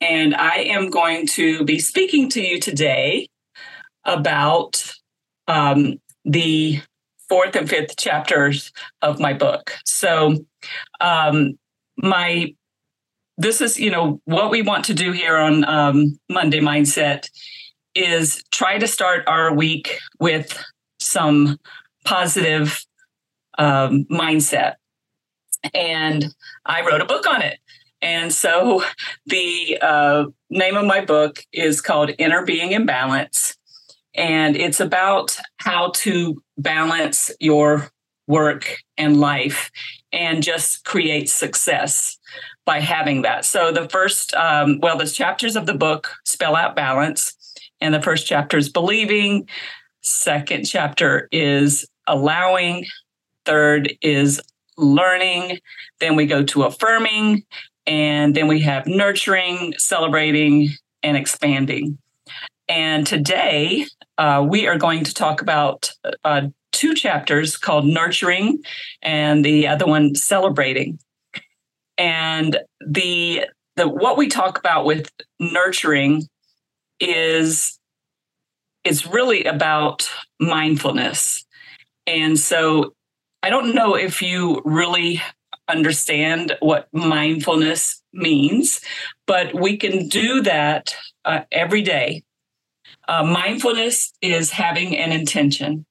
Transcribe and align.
And 0.00 0.34
I 0.34 0.56
am 0.56 0.90
going 0.90 1.26
to 1.28 1.64
be 1.64 1.78
speaking 1.78 2.28
to 2.30 2.40
you 2.40 2.58
today 2.58 3.28
about 4.04 4.92
um, 5.46 6.00
the 6.24 6.80
fourth 7.28 7.54
and 7.54 7.68
fifth 7.68 7.96
chapters 7.96 8.72
of 9.02 9.20
my 9.20 9.32
book. 9.34 9.72
So, 9.84 10.44
um, 11.00 11.58
my 11.96 12.54
this 13.36 13.60
is 13.60 13.78
you 13.78 13.90
know 13.90 14.20
what 14.24 14.50
we 14.50 14.62
want 14.62 14.84
to 14.86 14.94
do 14.94 15.12
here 15.12 15.36
on 15.36 15.64
um, 15.64 16.18
Monday 16.28 16.60
Mindset 16.60 17.28
is 17.94 18.42
try 18.50 18.78
to 18.78 18.86
start 18.86 19.24
our 19.26 19.52
week 19.54 19.98
with 20.18 20.62
some 20.98 21.58
positive 22.04 22.84
um, 23.58 24.04
mindset. 24.10 24.74
And 25.74 26.34
I 26.64 26.86
wrote 26.86 27.00
a 27.00 27.06
book 27.06 27.26
on 27.26 27.42
it. 27.42 27.58
And 28.02 28.32
so 28.32 28.82
the 29.26 29.78
uh, 29.80 30.24
name 30.48 30.76
of 30.76 30.86
my 30.86 31.04
book 31.04 31.44
is 31.52 31.80
called 31.80 32.12
Inner 32.18 32.44
Being 32.44 32.72
in 32.72 32.86
Balance. 32.86 33.56
And 34.14 34.56
it's 34.56 34.80
about 34.80 35.36
how 35.58 35.92
to 35.96 36.42
balance 36.58 37.30
your 37.40 37.90
work 38.26 38.78
and 38.96 39.20
life 39.20 39.70
and 40.12 40.42
just 40.42 40.84
create 40.84 41.28
success 41.28 42.18
by 42.64 42.80
having 42.80 43.22
that. 43.22 43.44
So 43.44 43.72
the 43.72 43.88
first, 43.88 44.34
um, 44.34 44.78
well, 44.80 44.96
the 44.96 45.06
chapters 45.06 45.56
of 45.56 45.66
the 45.66 45.74
book 45.74 46.14
spell 46.24 46.56
out 46.56 46.76
balance. 46.76 47.36
And 47.80 47.94
the 47.94 48.02
first 48.02 48.26
chapter 48.26 48.56
is 48.58 48.68
believing. 48.68 49.48
Second 50.02 50.64
chapter 50.64 51.28
is 51.32 51.86
allowing. 52.06 52.86
Third 53.44 53.94
is 54.02 54.40
learning. 54.76 55.58
Then 55.98 56.16
we 56.16 56.26
go 56.26 56.42
to 56.44 56.64
affirming. 56.64 57.44
And 57.90 58.36
then 58.36 58.46
we 58.46 58.60
have 58.60 58.86
nurturing, 58.86 59.74
celebrating, 59.76 60.68
and 61.02 61.16
expanding. 61.16 61.98
And 62.68 63.04
today 63.04 63.84
uh, 64.16 64.46
we 64.48 64.68
are 64.68 64.78
going 64.78 65.02
to 65.02 65.12
talk 65.12 65.42
about 65.42 65.90
uh, 66.22 66.42
two 66.70 66.94
chapters 66.94 67.56
called 67.56 67.84
Nurturing 67.84 68.62
and 69.02 69.44
the 69.44 69.66
other 69.66 69.86
one 69.86 70.14
Celebrating. 70.14 71.00
And 71.98 72.58
the, 72.86 73.46
the 73.74 73.88
what 73.88 74.16
we 74.16 74.28
talk 74.28 74.56
about 74.56 74.84
with 74.84 75.10
nurturing 75.40 76.28
is 77.00 77.76
it's 78.84 79.04
really 79.04 79.42
about 79.46 80.08
mindfulness. 80.38 81.44
And 82.06 82.38
so 82.38 82.94
I 83.42 83.50
don't 83.50 83.74
know 83.74 83.96
if 83.96 84.22
you 84.22 84.62
really 84.64 85.20
understand 85.70 86.56
what 86.60 86.88
mindfulness 86.92 88.02
means, 88.12 88.80
but 89.26 89.54
we 89.54 89.76
can 89.76 90.08
do 90.08 90.42
that 90.42 90.94
uh, 91.24 91.40
every 91.52 91.82
day. 91.82 92.22
Uh, 93.08 93.24
mindfulness 93.24 94.12
is 94.20 94.50
having 94.50 94.96
an 94.96 95.12
intention. 95.12 95.86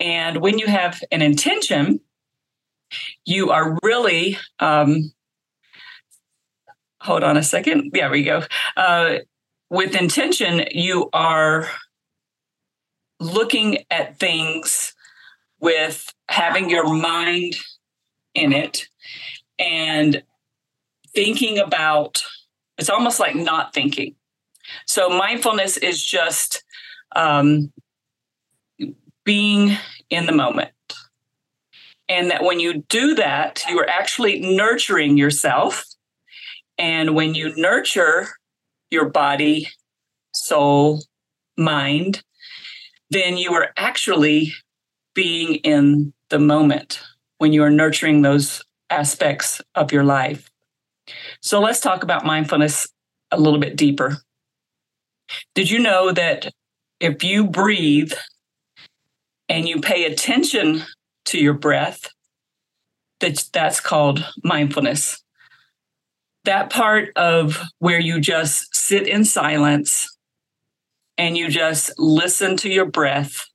And 0.00 0.38
when 0.38 0.58
you 0.58 0.66
have 0.66 1.00
an 1.10 1.22
intention, 1.22 2.00
you 3.24 3.50
are 3.50 3.78
really, 3.82 4.36
um, 4.58 5.12
hold 7.00 7.22
on 7.22 7.36
a 7.36 7.42
second. 7.42 7.92
There 7.92 8.10
we 8.10 8.24
go. 8.24 8.42
Uh, 8.76 9.18
with 9.70 9.94
intention, 9.94 10.64
you 10.72 11.08
are 11.12 11.68
looking 13.20 13.78
at 13.90 14.18
things 14.18 14.94
with 15.60 16.12
having 16.28 16.68
your 16.68 16.92
mind 16.92 17.54
in 18.34 18.52
it 18.52 18.88
and 19.58 20.22
thinking 21.14 21.58
about 21.58 22.22
it's 22.78 22.90
almost 22.90 23.20
like 23.20 23.36
not 23.36 23.74
thinking. 23.74 24.14
So 24.86 25.08
mindfulness 25.08 25.76
is 25.76 26.02
just 26.02 26.64
um, 27.14 27.72
being 29.24 29.76
in 30.10 30.26
the 30.26 30.32
moment. 30.32 30.72
And 32.08 32.30
that 32.30 32.42
when 32.42 32.60
you 32.60 32.82
do 32.88 33.14
that, 33.14 33.62
you 33.68 33.78
are 33.78 33.88
actually 33.88 34.40
nurturing 34.40 35.16
yourself. 35.16 35.84
And 36.78 37.14
when 37.14 37.34
you 37.34 37.54
nurture 37.56 38.28
your 38.90 39.08
body, 39.08 39.68
soul, 40.34 41.02
mind, 41.56 42.22
then 43.10 43.36
you 43.36 43.52
are 43.54 43.70
actually 43.76 44.52
being 45.14 45.56
in 45.56 46.12
the 46.30 46.38
moment 46.38 47.00
when 47.42 47.52
you 47.52 47.64
are 47.64 47.70
nurturing 47.70 48.22
those 48.22 48.62
aspects 48.88 49.60
of 49.74 49.90
your 49.90 50.04
life. 50.04 50.48
So 51.40 51.58
let's 51.58 51.80
talk 51.80 52.04
about 52.04 52.24
mindfulness 52.24 52.86
a 53.32 53.40
little 53.40 53.58
bit 53.58 53.74
deeper. 53.74 54.18
Did 55.56 55.68
you 55.68 55.80
know 55.80 56.12
that 56.12 56.52
if 57.00 57.24
you 57.24 57.48
breathe 57.48 58.12
and 59.48 59.68
you 59.68 59.80
pay 59.80 60.04
attention 60.04 60.82
to 61.24 61.38
your 61.38 61.54
breath, 61.54 62.08
that 63.18 63.44
that's 63.52 63.80
called 63.80 64.24
mindfulness. 64.44 65.20
That 66.44 66.70
part 66.70 67.08
of 67.16 67.60
where 67.80 67.98
you 67.98 68.20
just 68.20 68.72
sit 68.72 69.08
in 69.08 69.24
silence 69.24 70.06
and 71.18 71.36
you 71.36 71.48
just 71.48 71.90
listen 71.98 72.56
to 72.58 72.68
your 72.68 72.86
breath. 72.86 73.48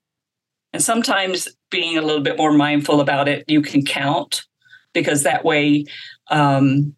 And 0.74 0.84
sometimes 0.84 1.48
being 1.70 1.98
a 1.98 2.02
little 2.02 2.22
bit 2.22 2.38
more 2.38 2.54
mindful 2.54 3.02
about 3.02 3.28
it, 3.28 3.44
you 3.48 3.62
can 3.62 3.84
count 3.84 4.44
because 4.94 5.24
that 5.24 5.44
way, 5.44 5.86
um, 6.30 6.96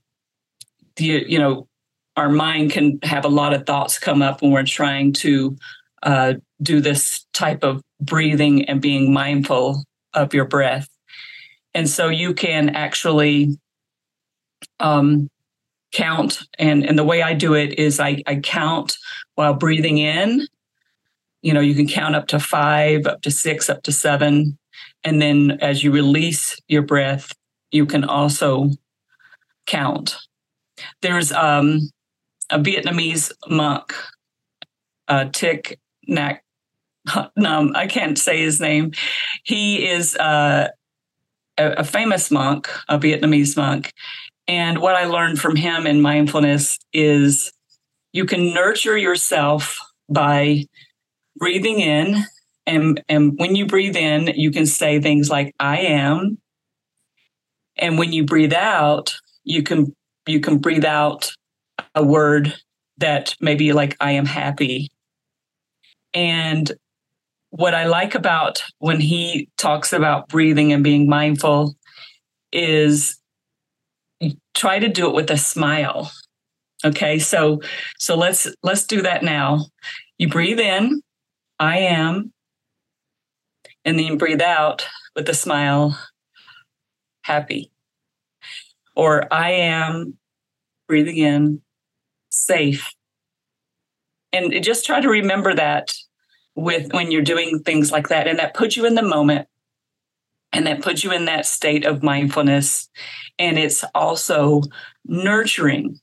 you, 0.97 1.23
you 1.27 1.39
know, 1.39 1.67
our 2.15 2.29
mind 2.29 2.71
can 2.71 2.99
have 3.03 3.25
a 3.25 3.29
lot 3.29 3.53
of 3.53 3.65
thoughts 3.65 3.97
come 3.97 4.21
up 4.21 4.41
when 4.41 4.51
we're 4.51 4.65
trying 4.65 5.13
to 5.13 5.57
uh, 6.03 6.33
do 6.61 6.81
this 6.81 7.25
type 7.33 7.63
of 7.63 7.81
breathing 8.01 8.65
and 8.65 8.81
being 8.81 9.13
mindful 9.13 9.83
of 10.13 10.33
your 10.33 10.45
breath. 10.45 10.89
And 11.73 11.89
so 11.89 12.09
you 12.09 12.33
can 12.33 12.69
actually 12.69 13.57
um, 14.79 15.29
count. 15.91 16.39
And, 16.57 16.85
and 16.85 16.97
the 16.97 17.03
way 17.03 17.21
I 17.21 17.33
do 17.33 17.53
it 17.53 17.77
is 17.79 17.99
I, 17.99 18.21
I 18.27 18.37
count 18.37 18.97
while 19.35 19.53
breathing 19.53 19.97
in 19.97 20.47
you 21.41 21.53
know 21.53 21.59
you 21.61 21.75
can 21.75 21.87
count 21.87 22.15
up 22.15 22.27
to 22.27 22.39
five 22.39 23.05
up 23.05 23.21
to 23.21 23.31
six 23.31 23.69
up 23.69 23.83
to 23.83 23.91
seven 23.91 24.57
and 25.03 25.21
then 25.21 25.57
as 25.61 25.83
you 25.83 25.91
release 25.91 26.59
your 26.67 26.81
breath 26.81 27.33
you 27.71 27.85
can 27.85 28.03
also 28.03 28.69
count 29.65 30.17
there's 31.01 31.31
um, 31.31 31.89
a 32.49 32.59
vietnamese 32.59 33.31
monk 33.49 33.93
uh, 35.07 35.25
Thich 35.25 35.75
Nhat 36.09 36.39
Hanh 37.07 37.75
I 37.75 37.87
can't 37.87 38.17
say 38.17 38.41
his 38.41 38.59
name. 38.59 38.91
He 39.43 39.87
is 39.87 40.15
uh, 40.15 40.69
a, 41.57 41.71
a 41.71 41.83
famous 41.83 42.31
monk, 42.31 42.69
a 42.87 42.99
Vietnamese 42.99 43.57
monk. 43.57 43.91
And 44.47 44.79
what 44.79 44.95
I 44.95 45.05
learned 45.05 45.39
from 45.39 45.55
him 45.55 45.85
in 45.85 46.01
mindfulness 46.01 46.79
is 46.93 47.51
you 48.13 48.25
can 48.25 48.53
nurture 48.53 48.97
yourself 48.97 49.77
by 50.09 50.65
breathing 51.39 51.79
in 51.79 52.23
and 52.65 53.01
and 53.09 53.33
when 53.37 53.55
you 53.55 53.65
breathe 53.65 53.95
in 53.95 54.27
you 54.35 54.51
can 54.51 54.65
say 54.65 54.99
things 54.99 55.29
like 55.29 55.53
i 55.59 55.79
am. 55.79 56.37
And 57.77 57.97
when 57.97 58.11
you 58.13 58.25
breathe 58.25 58.53
out 58.53 59.15
you 59.43 59.63
can 59.63 59.95
you 60.27 60.39
can 60.39 60.59
breathe 60.59 60.85
out 60.85 61.31
a 61.95 62.03
word 62.03 62.53
that 62.97 63.35
maybe 63.39 63.73
like 63.73 63.95
i 63.99 64.11
am 64.11 64.25
happy. 64.25 64.89
And 66.13 66.71
what 67.51 67.73
i 67.73 67.85
like 67.85 68.13
about 68.13 68.61
when 68.77 68.99
he 68.99 69.49
talks 69.57 69.93
about 69.93 70.27
breathing 70.27 70.71
and 70.73 70.83
being 70.83 71.09
mindful 71.09 71.75
is 72.51 73.17
try 74.53 74.77
to 74.79 74.89
do 74.89 75.07
it 75.07 75.15
with 75.15 75.31
a 75.31 75.37
smile 75.37 76.11
okay? 76.83 77.19
So 77.19 77.61
so 77.97 78.15
let's 78.15 78.47
let's 78.63 78.85
do 78.85 79.01
that 79.01 79.23
now. 79.23 79.65
You 80.17 80.29
breathe 80.29 80.59
in 80.59 81.01
I 81.59 81.79
am. 81.79 82.33
And 83.85 83.97
then 83.99 84.17
breathe 84.17 84.41
out 84.41 84.87
with 85.15 85.27
a 85.29 85.33
smile, 85.33 85.97
happy. 87.23 87.71
Or 88.95 89.31
I 89.33 89.51
am 89.51 90.17
breathing 90.87 91.17
in, 91.17 91.61
safe. 92.29 92.91
and 94.31 94.63
just 94.63 94.85
try 94.85 95.01
to 95.01 95.09
remember 95.09 95.53
that 95.55 95.93
with 96.55 96.91
when 96.93 97.11
you're 97.11 97.21
doing 97.21 97.59
things 97.59 97.91
like 97.91 98.09
that 98.09 98.27
and 98.27 98.39
that 98.39 98.53
puts 98.53 98.75
you 98.77 98.85
in 98.85 98.95
the 98.95 99.01
moment 99.01 99.47
and 100.51 100.67
that 100.67 100.81
puts 100.81 101.03
you 101.03 101.11
in 101.11 101.25
that 101.25 101.45
state 101.45 101.85
of 101.85 102.03
mindfulness 102.03 102.89
and 103.37 103.57
it's 103.57 103.83
also 103.95 104.61
nurturing 105.05 105.99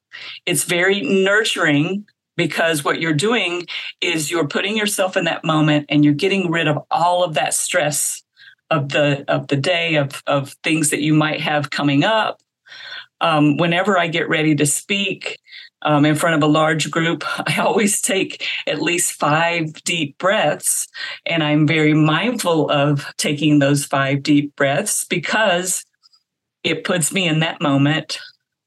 it's 0.47 0.65
very 0.65 1.01
nurturing 1.03 2.07
because 2.37 2.85
what 2.85 3.01
you're 3.01 3.13
doing 3.13 3.67
is 4.01 4.31
you're 4.31 4.49
putting 4.49 4.77
yourself 4.77 5.17
in 5.17 5.25
that 5.25 5.45
moment 5.45 5.87
and 5.89 6.05
you're 6.05 6.15
getting 6.15 6.51
rid 6.51 6.69
of 6.69 6.79
all 6.91 7.25
of 7.25 7.35
that 7.35 7.55
stress 7.55 8.23
of 8.71 8.89
the 8.91 9.25
of 9.29 9.49
the 9.49 9.57
day 9.57 9.95
of 9.95 10.23
of 10.27 10.55
things 10.65 10.91
that 10.91 11.01
you 11.01 11.15
might 11.15 11.41
have 11.41 11.71
coming 11.71 12.03
up 12.05 12.41
um, 13.21 13.57
whenever 13.57 13.97
i 13.97 14.09
get 14.09 14.29
ready 14.29 14.57
to 14.57 14.67
speak 14.67 15.39
um, 15.83 16.05
in 16.05 16.17
front 16.17 16.35
of 16.35 16.43
a 16.43 16.53
large 16.53 16.91
group, 16.91 17.25
I 17.47 17.61
always 17.61 18.01
take 18.01 18.47
at 18.67 18.83
least 18.83 19.13
five 19.13 19.73
deep 19.85 20.19
breaths. 20.19 20.89
And 21.25 21.43
I'm 21.43 21.67
very 21.67 21.95
mindful 21.95 22.71
of 22.71 23.07
taking 23.17 23.59
those 23.59 23.85
five 23.85 24.23
deep 24.23 24.55
breaths 24.57 25.05
because 25.05 25.85
it 26.65 26.85
puts 26.85 27.13
me 27.13 27.29
in 27.29 27.41
that 27.41 27.63
moment. 27.63 28.19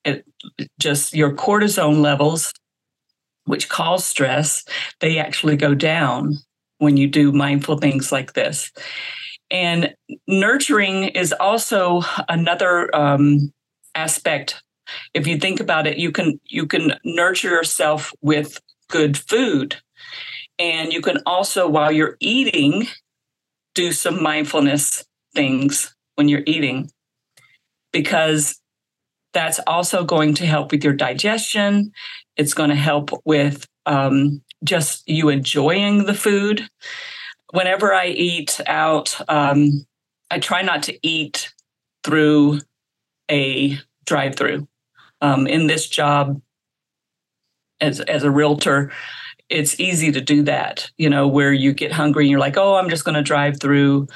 It 0.05 0.25
just 0.79 1.13
your 1.13 1.33
cortisone 1.33 1.99
levels, 1.99 2.53
which 3.49 3.69
cause 3.69 4.05
stress, 4.05 4.63
they 4.99 5.17
actually 5.17 5.57
go 5.57 5.75
down 5.75 6.35
when 6.77 6.95
you 6.95 7.07
do 7.07 7.31
mindful 7.31 7.77
things 7.77 8.11
like 8.11 8.33
this. 8.33 8.71
And 9.51 9.93
nurturing 10.27 11.05
is 11.05 11.33
also 11.33 12.01
another 12.29 12.95
um, 12.95 13.51
aspect 13.95 14.61
if 15.13 15.27
you 15.27 15.37
think 15.37 15.59
about 15.59 15.87
it 15.87 15.97
you 15.97 16.11
can 16.11 16.39
you 16.45 16.65
can 16.65 16.93
nurture 17.03 17.49
yourself 17.49 18.13
with 18.21 18.59
good 18.89 19.17
food 19.17 19.77
and 20.57 20.91
you 20.91 21.01
can 21.01 21.17
also 21.25 21.67
while 21.67 21.91
you're 21.91 22.17
eating 22.19 22.87
do 23.75 23.91
some 23.91 24.21
mindfulness 24.21 25.03
things 25.33 25.95
when 26.15 26.27
you're 26.27 26.43
eating 26.45 26.89
because 27.91 28.59
that's 29.33 29.59
also 29.67 30.03
going 30.03 30.33
to 30.33 30.45
help 30.45 30.71
with 30.71 30.83
your 30.83 30.93
digestion 30.93 31.91
it's 32.39 32.53
going 32.53 32.69
to 32.69 32.75
help 32.75 33.11
with 33.25 33.67
um, 33.85 34.41
just 34.63 35.07
you 35.07 35.29
enjoying 35.29 36.05
the 36.05 36.13
food. 36.13 36.67
Whenever 37.51 37.93
i 37.93 38.07
eat 38.07 38.61
out 38.67 39.19
um, 39.27 39.85
i 40.29 40.37
try 40.37 40.61
not 40.61 40.83
to 40.83 40.95
eat 41.01 41.51
through 42.03 42.59
a 43.29 43.77
drive 44.05 44.35
through 44.35 44.67
um, 45.21 45.47
in 45.47 45.65
this 45.65 45.87
job 45.89 46.39
as 47.81 48.01
as 48.01 48.23
a 48.23 48.29
realtor 48.29 48.91
it's 49.49 49.79
easy 49.79 50.11
to 50.11 50.21
do 50.21 50.43
that 50.43 50.91
you 50.97 51.09
know 51.09 51.27
where 51.27 51.51
you 51.51 51.73
get 51.73 51.91
hungry 51.91 52.25
and 52.25 52.29
you're 52.29 52.39
like 52.39 52.55
oh 52.55 52.75
i'm 52.75 52.89
just 52.89 53.03
going 53.03 53.15
to 53.15 53.23
drive 53.23 53.59
through 53.59 54.07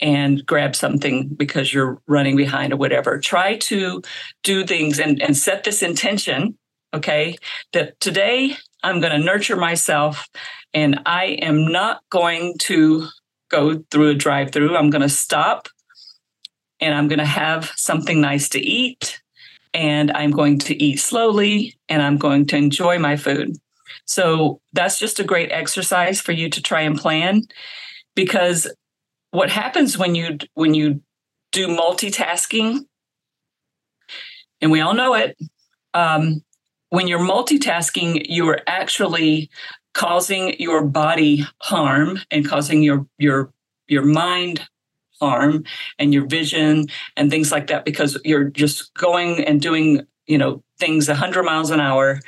and 0.00 0.44
grab 0.46 0.76
something 0.76 1.28
because 1.28 1.72
you're 1.72 2.00
running 2.06 2.36
behind 2.36 2.72
or 2.72 2.76
whatever. 2.76 3.18
Try 3.18 3.56
to 3.56 4.02
do 4.44 4.64
things 4.64 4.98
and, 4.98 5.20
and 5.20 5.36
set 5.36 5.64
this 5.64 5.82
intention 5.82 6.56
okay 6.94 7.36
that 7.72 7.98
today 8.00 8.54
i'm 8.82 9.00
going 9.00 9.12
to 9.12 9.24
nurture 9.24 9.56
myself 9.56 10.28
and 10.74 11.00
i 11.06 11.24
am 11.42 11.70
not 11.70 12.00
going 12.10 12.54
to 12.58 13.06
go 13.50 13.82
through 13.90 14.10
a 14.10 14.14
drive 14.14 14.52
through 14.52 14.76
i'm 14.76 14.90
going 14.90 15.02
to 15.02 15.08
stop 15.08 15.68
and 16.80 16.94
i'm 16.94 17.08
going 17.08 17.18
to 17.18 17.24
have 17.24 17.72
something 17.76 18.20
nice 18.20 18.48
to 18.48 18.60
eat 18.60 19.20
and 19.74 20.10
I'm 20.10 20.30
going 20.30 20.58
to 20.60 20.82
eat 20.82 20.98
slowly 20.98 21.78
and 21.88 22.02
I'm 22.02 22.16
going 22.16 22.46
to 22.46 22.56
enjoy 22.56 22.98
my 22.98 23.16
food. 23.16 23.56
So 24.04 24.60
that's 24.72 24.98
just 24.98 25.20
a 25.20 25.24
great 25.24 25.52
exercise 25.52 26.20
for 26.20 26.32
you 26.32 26.48
to 26.50 26.62
try 26.62 26.82
and 26.82 26.98
plan 26.98 27.42
because 28.14 28.72
what 29.30 29.50
happens 29.50 29.98
when 29.98 30.14
you 30.14 30.38
when 30.54 30.74
you 30.74 31.02
do 31.52 31.68
multitasking 31.68 32.80
and 34.60 34.70
we 34.70 34.80
all 34.80 34.94
know 34.94 35.14
it 35.14 35.36
um, 35.94 36.42
when 36.90 37.08
you're 37.08 37.18
multitasking 37.18 38.26
you 38.28 38.48
are 38.48 38.60
actually 38.66 39.50
causing 39.94 40.58
your 40.60 40.84
body 40.84 41.44
harm 41.62 42.18
and 42.30 42.48
causing 42.48 42.82
your 42.82 43.06
your 43.18 43.52
your 43.88 44.04
mind 44.04 44.66
harm 45.20 45.64
and 45.98 46.14
your 46.14 46.26
vision 46.26 46.86
and 47.16 47.30
things 47.30 47.50
like 47.50 47.66
that 47.66 47.84
because 47.84 48.18
you're 48.24 48.44
just 48.44 48.94
going 48.94 49.44
and 49.44 49.60
doing 49.60 50.02
you 50.26 50.38
know 50.38 50.62
things 50.78 51.08
100 51.08 51.42
miles 51.42 51.70
an 51.70 51.80
hour. 51.80 52.20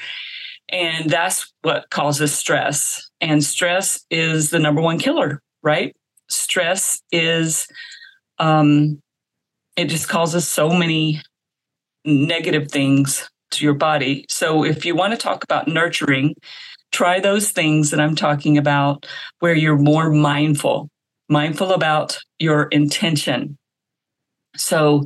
And 0.69 1.11
that's 1.11 1.53
what 1.63 1.91
causes 1.91 2.33
stress. 2.33 3.11
And 3.21 3.43
stress 3.43 4.05
is 4.11 4.51
the 4.51 4.59
number 4.59 4.81
one 4.81 4.99
killer 4.99 5.43
right? 5.63 5.95
Stress 6.29 7.03
is 7.13 7.67
um 8.39 9.01
it 9.77 9.87
just 9.87 10.09
causes 10.09 10.47
so 10.47 10.71
many 10.71 11.21
negative 12.05 12.71
things 12.71 13.29
to 13.51 13.65
your 13.65 13.75
body 13.75 14.25
so 14.29 14.65
if 14.65 14.85
you 14.85 14.95
want 14.95 15.13
to 15.13 15.17
talk 15.17 15.45
about 15.45 15.69
nurturing 15.69 16.35
try 16.93 17.21
those 17.21 17.51
things 17.51 17.91
that 17.91 18.01
i'm 18.01 18.17
talking 18.17 18.59
about 18.59 19.07
where 19.41 19.55
you're 19.55 19.79
more 19.79 20.11
mindful 20.11 20.89
mindful 21.31 21.73
about 21.73 22.19
your 22.39 22.65
intention. 22.65 23.57
So, 24.57 25.05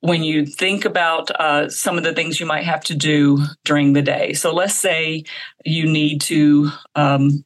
when 0.00 0.24
you 0.24 0.46
think 0.46 0.84
about 0.84 1.30
uh, 1.38 1.68
some 1.68 1.96
of 1.96 2.02
the 2.02 2.12
things 2.12 2.40
you 2.40 2.46
might 2.46 2.64
have 2.64 2.82
to 2.84 2.94
do 2.94 3.44
during 3.64 3.92
the 3.92 4.02
day, 4.02 4.32
so 4.32 4.52
let's 4.52 4.74
say 4.74 5.22
you 5.64 5.86
need 5.86 6.20
to 6.22 6.70
um, 6.96 7.44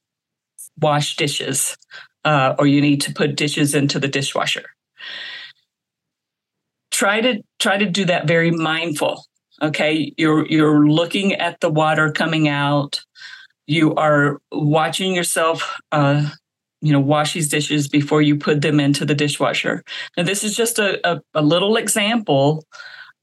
wash 0.80 1.16
dishes 1.16 1.76
uh, 2.24 2.54
or 2.58 2.66
you 2.66 2.80
need 2.80 3.02
to 3.02 3.12
put 3.12 3.36
dishes 3.36 3.74
into 3.74 3.98
the 3.98 4.08
dishwasher. 4.08 4.64
Try 6.90 7.20
to 7.20 7.42
try 7.58 7.76
to 7.76 7.86
do 7.86 8.06
that 8.06 8.26
very 8.26 8.50
mindful. 8.50 9.22
Okay, 9.62 10.12
you're 10.16 10.46
you're 10.46 10.86
looking 10.86 11.34
at 11.34 11.60
the 11.60 11.70
water 11.70 12.12
coming 12.12 12.48
out. 12.48 13.00
You 13.66 13.94
are 13.94 14.38
watching 14.52 15.14
yourself 15.14 15.76
uh, 15.92 16.28
you 16.80 16.92
know 16.92 17.00
wash 17.00 17.34
these 17.34 17.48
dishes 17.48 17.88
before 17.88 18.22
you 18.22 18.36
put 18.36 18.62
them 18.62 18.80
into 18.80 19.04
the 19.04 19.14
dishwasher 19.14 19.82
and 20.16 20.28
this 20.28 20.44
is 20.44 20.54
just 20.54 20.78
a, 20.78 21.00
a, 21.08 21.20
a, 21.34 21.42
little 21.42 21.76
example 21.76 22.64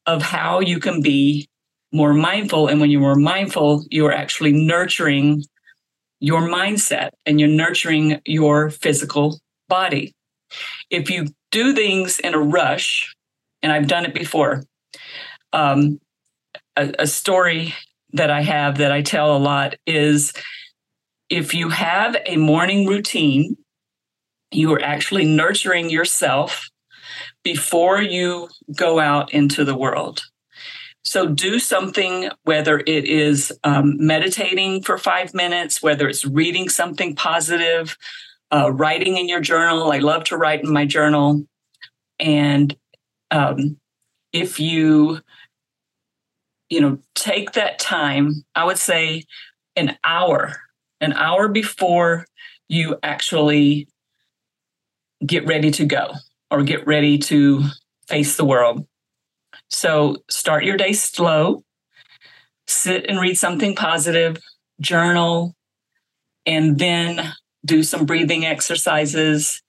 of 0.05 0.21
how 0.21 0.59
you 0.59 0.79
can 0.79 1.01
be 1.01 1.47
more 1.91 2.13
mindful 2.13 2.67
and 2.67 2.81
when 2.81 2.89
you're 2.89 3.01
more 3.01 3.15
mindful 3.15 3.85
you're 3.89 4.11
actually 4.11 4.51
nurturing 4.51 5.43
your 6.19 6.41
mindset 6.41 7.11
and 7.25 7.39
you're 7.39 7.49
nurturing 7.49 8.19
your 8.25 8.69
physical 8.69 9.39
body 9.69 10.13
if 10.89 11.09
you 11.09 11.27
do 11.51 11.73
things 11.73 12.19
in 12.19 12.33
a 12.33 12.39
rush 12.39 13.15
and 13.61 13.71
i've 13.71 13.87
done 13.87 14.05
it 14.05 14.13
before 14.13 14.63
um, 15.53 15.99
a, 16.75 16.93
a 16.99 17.07
story 17.07 17.73
that 18.13 18.29
i 18.29 18.41
have 18.41 18.77
that 18.77 18.91
i 18.91 19.01
tell 19.01 19.35
a 19.35 19.39
lot 19.39 19.75
is 19.85 20.33
if 21.33 21.55
you 21.55 21.69
have 21.69 22.15
a 22.27 22.37
morning 22.37 22.85
routine, 22.85 23.57
you 24.51 24.71
are 24.71 24.81
actually 24.83 25.25
nurturing 25.25 25.89
yourself 25.89 26.69
before 27.43 28.01
you 28.01 28.49
go 28.75 28.99
out 28.99 29.33
into 29.33 29.65
the 29.65 29.75
world. 29.75 30.21
So 31.03 31.27
do 31.27 31.57
something, 31.57 32.29
whether 32.43 32.77
it 32.85 33.05
is 33.05 33.51
um, 33.63 33.95
meditating 33.97 34.83
for 34.83 34.99
five 34.99 35.33
minutes, 35.33 35.81
whether 35.81 36.07
it's 36.07 36.23
reading 36.23 36.69
something 36.69 37.15
positive, 37.15 37.97
uh, 38.53 38.71
writing 38.71 39.17
in 39.17 39.27
your 39.27 39.41
journal. 39.41 39.91
I 39.91 39.97
love 39.97 40.25
to 40.25 40.37
write 40.37 40.63
in 40.63 40.71
my 40.71 40.85
journal. 40.85 41.47
And 42.19 42.75
um, 43.31 43.77
if 44.31 44.59
you, 44.59 45.19
you 46.73 46.81
know, 46.81 46.97
take 47.15 47.53
that 47.53 47.79
time, 47.79 48.43
I 48.55 48.65
would 48.65 48.77
say 48.77 49.23
an 49.75 49.97
hour 50.03 50.55
an 51.03 51.13
hour 51.13 51.49
before 51.49 52.25
you 52.69 52.97
actually 53.03 53.87
get 55.25 55.45
ready 55.45 55.69
to 55.69 55.85
go 55.85 56.13
or 56.49 56.63
get 56.63 56.87
ready 56.87 57.17
to 57.17 57.63
face 58.07 58.37
the 58.37 58.45
world. 58.45 58.87
So 59.69 60.17
start 60.29 60.63
your 60.63 60.77
day 60.77 60.93
slow, 60.93 61.63
sit 62.67 63.05
and 63.07 63.19
read 63.19 63.37
something 63.37 63.75
positive, 63.75 64.37
journal, 64.79 65.55
and 66.45 66.79
then 66.79 67.33
do 67.65 67.83
some 67.83 68.05
breathing 68.05 68.45
exercises. 68.45 69.61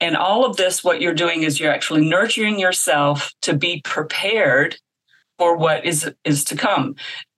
And 0.00 0.16
all 0.16 0.44
of 0.44 0.56
this, 0.56 0.84
what 0.84 1.00
you're 1.00 1.14
doing 1.14 1.42
is 1.42 1.58
you're 1.58 1.72
actually 1.72 2.08
nurturing 2.08 2.60
yourself 2.60 3.32
to 3.42 3.56
be 3.56 3.80
prepared 3.84 4.76
for 5.38 5.56
what 5.56 5.84
is, 5.84 6.10
is 6.24 6.44
to 6.44 6.56
come. 6.56 6.96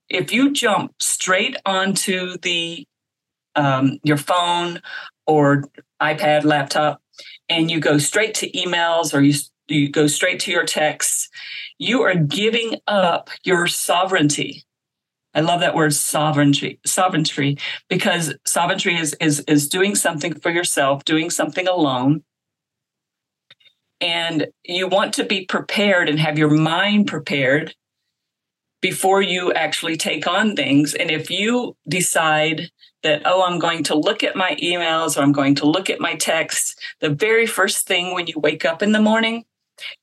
If 0.09 0.33
you 0.33 0.51
jump 0.51 0.93
straight 0.99 1.55
onto 1.65 2.37
the 2.37 2.85
um, 3.55 3.99
your 4.03 4.17
phone 4.17 4.81
or 5.27 5.65
iPad, 6.01 6.43
laptop, 6.43 7.01
and 7.49 7.69
you 7.69 7.79
go 7.79 7.97
straight 7.97 8.33
to 8.35 8.51
emails 8.51 9.13
or 9.13 9.21
you, 9.21 9.33
you 9.67 9.89
go 9.89 10.07
straight 10.07 10.39
to 10.41 10.51
your 10.51 10.65
texts, 10.65 11.29
you 11.77 12.01
are 12.01 12.15
giving 12.15 12.75
up 12.87 13.29
your 13.43 13.67
sovereignty. 13.67 14.63
I 15.33 15.41
love 15.41 15.61
that 15.61 15.75
word 15.75 15.93
sovereignty, 15.93 16.79
sovereignty, 16.85 17.57
because 17.89 18.33
sovereignty 18.45 18.95
is 18.95 19.15
is 19.21 19.39
is 19.41 19.69
doing 19.69 19.95
something 19.95 20.33
for 20.33 20.51
yourself, 20.51 21.05
doing 21.05 21.29
something 21.29 21.67
alone. 21.67 22.23
And 24.01 24.47
you 24.65 24.87
want 24.87 25.13
to 25.13 25.23
be 25.23 25.45
prepared 25.45 26.09
and 26.09 26.19
have 26.19 26.37
your 26.37 26.49
mind 26.49 27.07
prepared 27.07 27.75
before 28.81 29.21
you 29.21 29.53
actually 29.53 29.95
take 29.95 30.27
on 30.27 30.55
things. 30.55 30.93
And 30.95 31.11
if 31.11 31.29
you 31.29 31.77
decide 31.87 32.71
that, 33.03 33.21
oh, 33.25 33.43
I'm 33.43 33.59
going 33.59 33.83
to 33.85 33.95
look 33.95 34.23
at 34.23 34.35
my 34.35 34.55
emails 34.61 35.17
or 35.17 35.21
I'm 35.21 35.31
going 35.31 35.55
to 35.55 35.65
look 35.65 35.89
at 35.89 35.99
my 35.99 36.15
texts, 36.15 36.75
the 36.99 37.09
very 37.09 37.45
first 37.45 37.87
thing 37.87 38.13
when 38.13 38.27
you 38.27 38.35
wake 38.37 38.65
up 38.65 38.81
in 38.81 38.91
the 38.91 39.01
morning, 39.01 39.45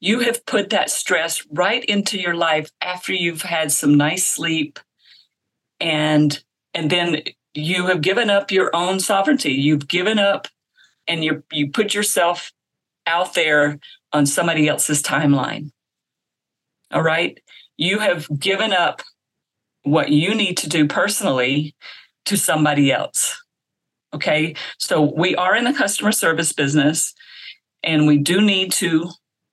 you 0.01 0.21
have 0.21 0.47
put 0.47 0.71
that 0.71 0.91
stress 0.91 1.45
right 1.53 1.85
into 1.85 2.19
your 2.19 2.35
life 2.35 2.71
after 2.81 3.13
you've 3.13 3.43
had 3.43 3.71
some 3.71 3.97
nice 3.97 4.25
sleep. 4.25 4.79
And 5.81 6.43
and 6.75 6.91
then 6.91 7.23
you 7.55 7.87
have 7.87 8.01
given 8.01 8.31
up 8.31 8.51
your 8.51 8.75
own 8.75 9.01
sovereignty. 9.01 9.53
You've 9.53 9.87
given 9.87 10.19
up 10.19 10.49
and 11.07 11.25
you 11.25 11.45
you 11.53 11.71
put 11.71 11.95
yourself 11.95 12.53
out 13.07 13.35
there 13.35 13.79
on 14.13 14.27
somebody 14.27 14.69
else's 14.69 15.03
timeline. 15.03 15.71
All 16.91 17.03
right 17.03 17.39
you 17.79 18.01
have 18.01 18.29
given 18.39 18.75
up 18.75 19.01
what 19.85 20.11
you 20.11 20.35
need 20.35 20.59
to 20.59 20.69
do 20.69 20.87
personally 20.87 21.75
to 22.27 22.37
somebody 22.37 22.93
else. 22.93 23.41
Okay. 24.13 24.55
So 24.79 25.01
we 25.17 25.35
are 25.37 25.57
in 25.57 25.65
the 25.65 25.73
customer 25.73 26.13
service 26.13 26.53
business 26.53 27.15
and 27.83 28.07
we 28.07 28.19
do 28.19 28.41
need 28.41 28.73
to 28.73 29.11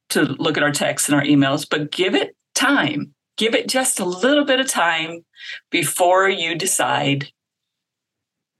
to 0.09 0.21
look 0.21 0.57
at 0.57 0.63
our 0.63 0.71
texts 0.71 1.09
and 1.09 1.15
our 1.15 1.23
emails, 1.23 1.67
but 1.67 1.91
give 1.91 2.13
it 2.13 2.35
time. 2.53 3.13
Give 3.37 3.55
it 3.55 3.67
just 3.67 3.99
a 3.99 4.05
little 4.05 4.45
bit 4.45 4.59
of 4.59 4.67
time 4.67 5.25
before 5.71 6.29
you 6.29 6.55
decide 6.55 7.27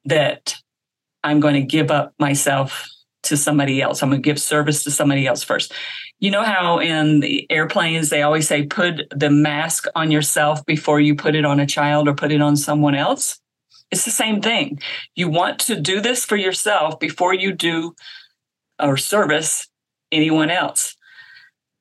that 0.06 0.56
I'm 1.24 1.40
going 1.40 1.54
to 1.54 1.62
give 1.62 1.92
up 1.92 2.14
myself 2.20 2.88
to 3.24 3.38
somebody 3.38 3.82
else. 3.82 4.02
I'm 4.02 4.10
going 4.10 4.22
to 4.22 4.26
give 4.26 4.40
service 4.40 4.84
to 4.84 4.92
somebody 4.92 5.28
else 5.28 5.44
first. 5.44 5.74
You 6.20 6.32
know 6.32 6.44
how 6.44 6.80
in 6.80 7.20
the 7.20 7.46
airplanes 7.52 8.10
they 8.10 8.22
always 8.22 8.48
say 8.48 8.66
put 8.66 9.02
the 9.16 9.30
mask 9.30 9.86
on 9.96 10.12
yourself 10.12 10.66
before 10.66 11.00
you 11.00 11.16
put 11.16 11.36
it 11.36 11.46
on 11.46 11.60
a 11.60 11.66
child 11.66 12.08
or 12.08 12.14
put 12.14 12.32
it 12.32 12.42
on 12.42 12.56
someone 12.56 12.96
else? 12.96 13.40
It's 13.92 14.06
the 14.06 14.12
same 14.12 14.42
thing. 14.42 14.80
You 15.16 15.30
want 15.30 15.60
to 15.60 15.80
do 15.80 16.02
this 16.02 16.26
for 16.26 16.36
yourself 16.36 17.00
before 17.00 17.34
you 17.34 17.52
do 17.52 17.96
or 18.82 18.98
service 18.98 19.68
anyone 20.12 20.50
else. 20.50 20.96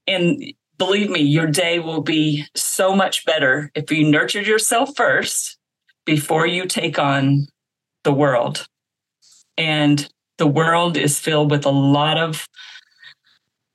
And 0.07 0.43
believe 0.79 1.11
me, 1.11 1.21
your 1.21 1.47
day 1.47 1.79
will 1.79 2.03
be 2.03 2.45
so 2.55 2.95
much 2.95 3.25
better 3.25 3.71
if 3.75 3.91
you 3.91 4.09
nurtured 4.09 4.47
yourself 4.47 4.97
first 4.97 5.59
before 6.05 6.47
you 6.47 6.67
take 6.67 6.99
on 6.99 7.47
the 8.03 8.13
world. 8.13 8.69
And 9.57 10.09
the 10.39 10.47
world 10.47 10.97
is 10.97 11.19
filled 11.19 11.51
with 11.51 11.65
a 11.65 11.71
lot 11.71 12.19
of 12.19 12.47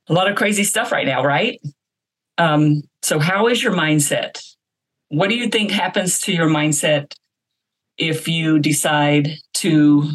a 0.10 0.14
lot 0.14 0.30
of 0.30 0.36
crazy 0.36 0.64
stuff 0.64 0.92
right 0.92 1.06
now, 1.06 1.24
right? 1.24 1.62
Um, 2.38 2.82
so 3.02 3.20
how 3.20 3.48
is 3.48 3.64
your 3.64 3.74
mindset? 3.74 4.44
What 5.10 5.30
do 5.30 5.36
you 5.36 5.50
think 5.50 5.72
happens 5.72 6.20
to 6.22 6.34
your 6.34 6.50
mindset 6.50 7.16
if 7.98 8.28
you 8.28 8.60
decide 8.60 9.30
to, 9.56 10.10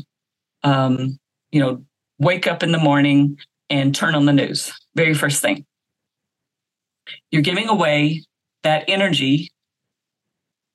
um, 0.63 1.19
you 1.53 1.61
know, 1.61 1.85
wake 2.19 2.47
up 2.47 2.63
in 2.63 2.73
the 2.73 2.79
morning 2.79 3.39
and 3.71 3.95
turn 3.95 4.15
on 4.15 4.25
the 4.25 4.33
news. 4.33 4.73
Very 4.95 5.15
first 5.15 5.43
thing. 5.43 5.65
You're 7.31 7.43
giving 7.43 7.69
away 7.69 8.25
that 8.63 8.85
energy, 8.89 9.51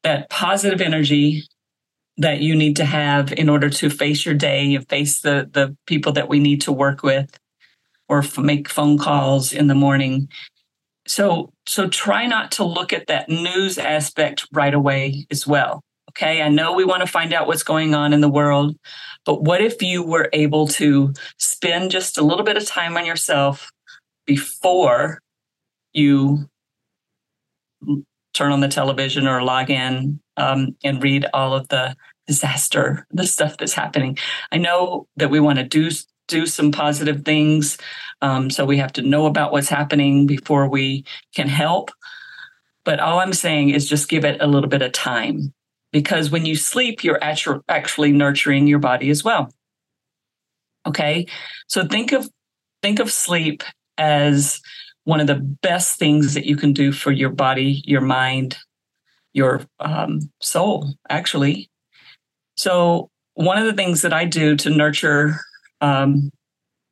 that 0.04 0.30
positive 0.30 0.82
energy 0.82 1.44
that 2.18 2.42
you 2.42 2.56
need 2.56 2.76
to 2.76 2.86
have 2.86 3.32
in 3.32 3.50
order 3.50 3.70
to 3.70 3.90
face 3.90 4.26
your 4.26 4.36
day 4.36 4.76
and 4.76 4.88
face 4.88 5.22
the, 5.22 5.50
the 5.52 5.76
people 5.88 6.12
that 6.12 6.30
we 6.30 6.40
need 6.40 6.62
to 6.62 6.72
work 6.72 7.02
with 7.02 7.40
or 8.10 8.20
f- 8.20 8.38
make 8.38 8.68
phone 8.68 8.98
calls 8.98 9.54
in 9.54 9.68
the 9.68 9.76
morning. 9.76 10.28
So, 11.08 11.54
so 11.66 11.88
try 11.88 12.26
not 12.26 12.52
to 12.54 12.64
look 12.64 12.92
at 12.92 13.08
that 13.08 13.30
news 13.30 13.78
aspect 13.78 14.48
right 14.52 14.74
away 14.74 15.26
as 15.32 15.48
well. 15.48 15.82
Okay, 16.10 16.42
I 16.42 16.50
know 16.50 16.74
we 16.74 16.86
want 16.86 17.02
to 17.02 17.08
find 17.08 17.34
out 17.34 17.48
what's 17.48 17.64
going 17.64 17.94
on 17.94 18.14
in 18.14 18.22
the 18.22 18.30
world, 18.30 18.76
but 19.26 19.44
what 19.44 19.62
if 19.62 19.82
you 19.82 20.04
were 20.04 20.28
able 20.34 20.68
to 20.70 21.14
spend 21.38 21.92
just 21.92 22.18
a 22.18 22.24
little 22.24 22.44
bit 22.44 22.58
of 22.58 22.66
time 22.66 22.98
on 22.98 23.06
yourself 23.06 23.72
before 24.26 25.20
you 25.94 26.50
turn 28.34 28.52
on 28.52 28.60
the 28.60 28.68
television 28.68 29.28
or 29.28 29.44
log 29.44 29.70
in 29.70 30.20
um, 30.38 30.76
and 30.84 31.04
read 31.04 31.28
all 31.34 31.54
of 31.54 31.68
the 31.70 31.96
disaster, 32.26 33.06
the 33.12 33.28
stuff 33.28 33.58
that's 33.58 33.74
happening? 33.74 34.18
I 34.52 34.58
know 34.58 35.08
that 35.18 35.30
we 35.30 35.40
want 35.40 35.60
to 35.60 35.64
do 35.64 35.90
do 36.30 36.46
some 36.46 36.72
positive 36.72 37.26
things, 37.26 37.78
um, 38.22 38.50
so 38.50 38.66
we 38.66 38.78
have 38.78 38.94
to 38.94 39.02
know 39.02 39.26
about 39.26 39.52
what's 39.52 39.70
happening 39.70 40.26
before 40.26 40.70
we 40.70 41.06
can 41.36 41.48
help. 41.48 41.92
But 42.86 43.00
all 43.00 43.20
I'm 43.20 43.34
saying 43.34 43.70
is 43.70 43.90
just 43.90 44.10
give 44.10 44.26
it 44.26 44.42
a 44.42 44.48
little 44.48 44.70
bit 44.70 44.82
of 44.82 44.92
time 44.92 45.54
because 45.92 46.30
when 46.30 46.46
you 46.46 46.56
sleep, 46.56 47.04
you're 47.04 47.20
actually 47.22 48.12
nurturing 48.12 48.68
your 48.68 48.80
body 48.80 49.10
as 49.10 49.24
well. 49.24 49.52
Okay, 50.86 51.28
so 51.68 51.86
think 51.86 52.12
of 52.14 52.30
think 52.82 53.00
of 53.00 53.12
sleep 53.12 53.64
as 53.98 54.62
one 55.04 55.20
of 55.20 55.28
the 55.28 55.36
best 55.36 56.00
things 56.00 56.34
that 56.34 56.46
you 56.46 56.56
can 56.56 56.72
do 56.72 56.92
for 56.92 57.12
your 57.12 57.30
body, 57.30 57.84
your 57.86 58.02
mind, 58.02 58.58
your 59.34 59.62
um, 59.80 60.32
soul. 60.40 60.94
Actually, 61.10 61.70
so 62.56 63.10
one 63.34 63.58
of 63.58 63.66
the 63.66 63.74
things 63.74 64.02
that 64.02 64.14
I 64.14 64.26
do 64.26 64.56
to 64.58 64.70
nurture 64.70 65.40
um, 65.82 66.32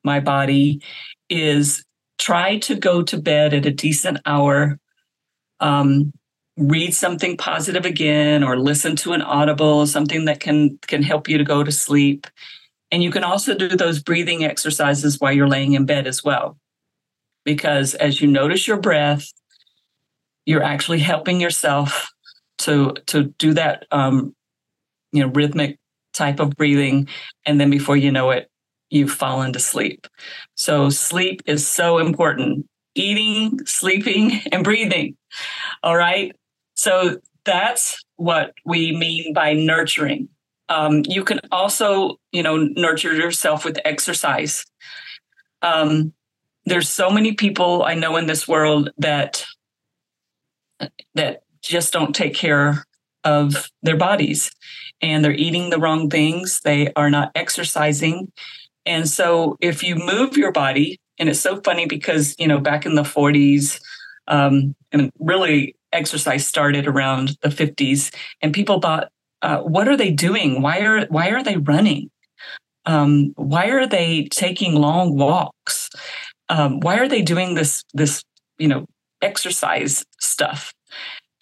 my 0.04 0.20
body 0.20 0.82
is 1.28 1.84
try 2.18 2.58
to 2.58 2.74
go 2.74 3.02
to 3.02 3.20
bed 3.20 3.54
at 3.54 3.66
a 3.66 3.70
decent 3.70 4.18
hour 4.26 4.78
um, 5.60 6.12
read 6.56 6.92
something 6.92 7.36
positive 7.36 7.84
again 7.84 8.42
or 8.42 8.58
listen 8.58 8.96
to 8.96 9.12
an 9.12 9.22
audible 9.22 9.86
something 9.86 10.24
that 10.24 10.40
can 10.40 10.78
can 10.86 11.02
help 11.02 11.28
you 11.28 11.38
to 11.38 11.44
go 11.44 11.62
to 11.62 11.72
sleep. 11.72 12.26
And 12.90 13.02
you 13.02 13.10
can 13.10 13.22
also 13.22 13.54
do 13.54 13.68
those 13.68 14.02
breathing 14.02 14.44
exercises 14.44 15.20
while 15.20 15.32
you're 15.32 15.48
laying 15.48 15.74
in 15.74 15.84
bed 15.84 16.06
as 16.06 16.24
well. 16.24 16.56
Because 17.44 17.94
as 17.94 18.20
you 18.20 18.26
notice 18.26 18.66
your 18.66 18.80
breath 18.80 19.32
you're 20.46 20.62
actually 20.62 20.98
helping 20.98 21.40
yourself 21.40 22.10
to 22.56 22.94
to 23.06 23.24
do 23.38 23.52
that 23.52 23.86
um, 23.92 24.34
you 25.12 25.22
know 25.22 25.30
rhythmic 25.32 25.78
type 26.12 26.40
of 26.40 26.56
breathing. 26.56 27.08
And 27.46 27.60
then 27.60 27.70
before 27.70 27.96
you 27.96 28.10
know 28.10 28.30
it 28.30 28.50
you've 28.90 29.12
fallen 29.12 29.52
to 29.52 29.58
sleep. 29.58 30.06
So 30.54 30.90
sleep 30.90 31.42
is 31.46 31.66
so 31.66 31.98
important. 31.98 32.66
Eating 32.94 33.64
sleeping 33.66 34.40
and 34.52 34.64
breathing. 34.64 35.16
All 35.82 35.96
right? 35.96 36.34
So 36.74 37.18
that's 37.44 38.04
what 38.16 38.52
we 38.64 38.96
mean 38.96 39.32
by 39.32 39.52
nurturing. 39.52 40.28
Um, 40.68 41.02
you 41.06 41.24
can 41.24 41.40
also, 41.50 42.16
you 42.30 42.42
know, 42.42 42.56
nurture 42.56 43.14
yourself 43.14 43.64
with 43.64 43.78
exercise. 43.84 44.66
Um, 45.62 46.12
there's 46.66 46.88
so 46.88 47.08
many 47.10 47.32
people 47.32 47.82
I 47.82 47.94
know 47.94 48.16
in 48.16 48.26
this 48.26 48.46
world 48.46 48.90
that 48.98 49.46
that 51.14 51.42
just 51.62 51.92
don't 51.92 52.14
take 52.14 52.34
care 52.34 52.84
of 53.24 53.70
their 53.82 53.96
bodies 53.96 54.50
and 55.00 55.24
they're 55.24 55.32
eating 55.32 55.70
the 55.70 55.78
wrong 55.78 56.08
things. 56.10 56.60
They 56.60 56.92
are 56.94 57.10
not 57.10 57.32
exercising 57.34 58.30
and 58.88 59.06
so 59.06 59.56
if 59.60 59.82
you 59.82 59.94
move 59.94 60.36
your 60.36 60.50
body 60.50 60.98
and 61.18 61.28
it's 61.28 61.40
so 61.40 61.60
funny 61.60 61.86
because 61.86 62.34
you 62.38 62.48
know 62.48 62.58
back 62.58 62.86
in 62.86 62.94
the 62.94 63.02
40s 63.02 63.80
um, 64.28 64.74
and 64.92 65.10
really 65.18 65.76
exercise 65.92 66.46
started 66.46 66.86
around 66.86 67.36
the 67.42 67.48
50s, 67.48 68.14
and 68.42 68.52
people 68.52 68.80
thought, 68.80 69.08
uh, 69.42 69.58
"What 69.58 69.88
are 69.88 69.96
they 69.96 70.10
doing? 70.10 70.62
Why 70.62 70.80
are 70.80 71.06
why 71.06 71.28
are 71.30 71.42
they 71.42 71.56
running? 71.58 72.10
Um, 72.86 73.32
why 73.36 73.66
are 73.66 73.86
they 73.86 74.28
taking 74.30 74.74
long 74.74 75.16
walks? 75.16 75.90
Um, 76.48 76.80
why 76.80 76.98
are 76.98 77.08
they 77.08 77.22
doing 77.22 77.54
this 77.54 77.84
this 77.92 78.22
you 78.58 78.68
know 78.68 78.86
exercise 79.22 80.04
stuff?" 80.20 80.72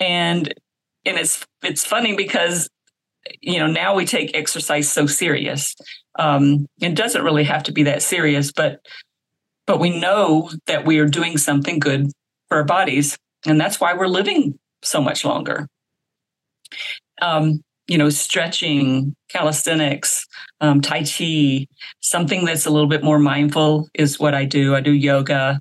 And 0.00 0.52
and 1.04 1.16
it's 1.16 1.46
it's 1.62 1.84
funny 1.84 2.16
because 2.16 2.68
you 3.40 3.58
know 3.58 3.66
now 3.66 3.94
we 3.94 4.04
take 4.04 4.36
exercise 4.36 4.90
so 4.90 5.06
serious. 5.06 5.74
Um, 6.18 6.66
it 6.80 6.94
doesn't 6.94 7.24
really 7.24 7.44
have 7.44 7.62
to 7.64 7.72
be 7.72 7.82
that 7.84 8.02
serious, 8.02 8.52
but 8.52 8.80
but 9.66 9.80
we 9.80 9.98
know 9.98 10.50
that 10.66 10.86
we 10.86 10.98
are 10.98 11.06
doing 11.06 11.38
something 11.38 11.78
good 11.78 12.10
for 12.48 12.58
our 12.58 12.64
bodies 12.64 13.18
and 13.46 13.60
that's 13.60 13.80
why 13.80 13.94
we're 13.94 14.08
living 14.08 14.58
so 14.82 15.00
much 15.00 15.24
longer. 15.24 15.68
Um, 17.22 17.62
you 17.86 17.96
know, 17.96 18.10
stretching, 18.10 19.14
calisthenics, 19.28 20.26
um, 20.60 20.80
Tai 20.80 21.04
Chi, 21.04 21.66
something 22.00 22.44
that's 22.44 22.66
a 22.66 22.70
little 22.70 22.88
bit 22.88 23.04
more 23.04 23.20
mindful 23.20 23.88
is 23.94 24.18
what 24.18 24.34
I 24.34 24.44
do. 24.44 24.74
I 24.74 24.80
do 24.80 24.92
yoga, 24.92 25.60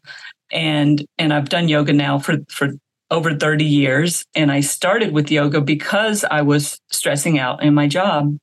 and 0.51 1.05
and 1.19 1.31
I've 1.31 1.49
done 1.49 1.69
yoga 1.69 1.93
now 1.93 2.17
for 2.17 2.37
for 2.49 2.73
over 3.11 3.35
30 3.35 3.63
years. 3.63 4.25
And 4.33 4.51
I 4.51 4.61
started 4.61 5.13
with 5.13 5.29
yoga 5.29 5.61
because 5.61 6.23
I 6.23 6.41
was 6.41 6.79
stressing 6.89 7.37
out 7.37 7.61
in 7.63 7.75
my 7.75 7.87
job. 7.87 8.35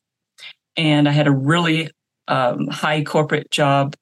And 0.77 1.09
I 1.09 1.13
had 1.13 1.27
a 1.27 1.33
really 1.33 1.91
um, 2.33 2.67
high 2.69 3.03
corporate 3.05 3.51
job 3.51 3.95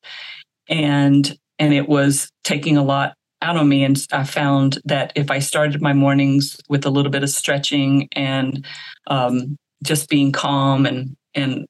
and 0.68 1.36
and 1.58 1.74
it 1.74 1.88
was 1.88 2.30
taking 2.44 2.76
a 2.76 2.84
lot 2.84 3.14
out 3.42 3.56
on 3.56 3.68
me. 3.68 3.84
And 3.84 3.96
i 4.12 4.24
found 4.24 4.78
that 4.84 5.12
if 5.14 5.30
i 5.30 5.38
started 5.38 5.82
my 5.82 5.92
mornings 5.92 6.56
with 6.68 6.86
a 6.86 6.90
little 6.90 7.10
bit 7.10 7.22
of 7.22 7.30
stretching 7.30 8.08
and 8.12 8.64
um, 9.08 9.56
just 9.82 10.08
being 10.08 10.32
calm 10.32 10.86
and 10.86 11.16
and 11.34 11.66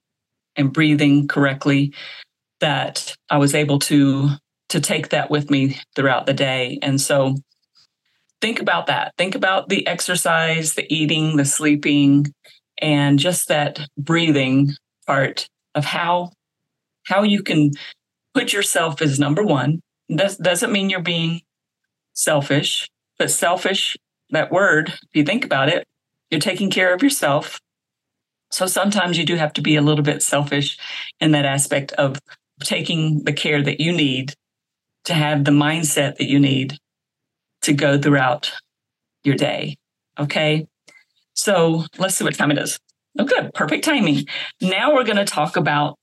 and 0.57 0.73
breathing 0.73 1.29
correctly 1.29 1.95
that 2.61 3.15
i 3.31 3.39
was 3.39 3.55
able 3.55 3.79
to 3.79 4.31
to 4.71 4.81
take 4.81 5.09
that 5.11 5.31
with 5.31 5.51
me 5.51 5.79
throughout 5.95 6.27
the 6.27 6.33
day. 6.33 6.79
And 6.81 7.01
so 7.01 7.35
think 8.41 8.61
about 8.61 8.87
that. 8.87 9.13
Think 9.19 9.35
about 9.35 9.69
the 9.69 9.87
exercise 9.87 10.75
the 10.75 10.93
eating 10.93 11.37
the 11.37 11.45
sleeping 11.45 12.33
and 12.81 13.19
just 13.19 13.49
that 13.49 13.81
breathing 13.99 14.73
part 15.07 15.47
of 15.75 15.85
how 15.85 16.31
how 17.11 17.23
you 17.23 17.43
can 17.43 17.73
put 18.35 18.53
yourself 18.53 19.03
as 19.03 19.19
number 19.19 19.43
one. 19.43 19.81
That 20.09 20.39
doesn't 20.41 20.73
mean 20.73 20.89
you're 20.89 21.03
being 21.03 21.43
selfish, 22.15 22.89
but 23.19 23.31
selfish, 23.31 23.97
that 24.31 24.51
word, 24.51 24.89
if 24.89 25.09
you 25.13 25.25
think 25.25 25.45
about 25.45 25.69
it, 25.69 25.87
you're 26.31 26.41
taking 26.41 26.71
care 26.71 26.95
of 26.95 27.03
yourself. 27.03 27.61
So 28.51 28.67
sometimes 28.67 29.19
you 29.19 29.27
do 29.27 29.37
have 29.37 29.53
to 29.55 29.61
be 29.61 29.77
a 29.77 29.83
little 29.83 30.05
bit 30.05 30.23
selfish 30.23 30.79
in 31.21 31.33
that 31.33 31.45
aspect 31.45 31.93
of 31.93 32.19
taking 32.63 33.25
the 33.25 33.33
care 33.33 33.63
that 33.63 33.81
you 33.81 33.93
need 33.93 34.35
to 35.05 35.15
have 35.15 35.45
the 35.45 35.51
mindset 35.51 36.17
that 36.17 36.29
you 36.29 36.39
need 36.39 36.79
to 37.63 37.73
go 37.73 37.99
throughout 37.99 38.53
your 39.25 39.35
day. 39.35 39.77
Okay. 40.19 40.67
So 41.35 41.85
let's 41.99 42.17
see 42.17 42.25
what 42.25 42.35
time 42.35 42.51
it 42.51 42.59
is. 42.59 42.79
Oh, 43.19 43.25
good. 43.25 43.53
Perfect 43.55 43.85
timing. 43.85 44.27
Now 44.61 44.95
we're 44.95 45.05
going 45.05 45.17
to 45.17 45.25
talk 45.25 45.57
about 45.57 45.97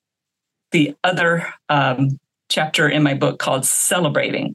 the 0.77 0.95
other 1.03 1.51
um, 1.69 2.19
chapter 2.49 2.87
in 2.87 3.01
my 3.01 3.15
book 3.15 3.39
called 3.39 3.65
Celebrating. 3.65 4.53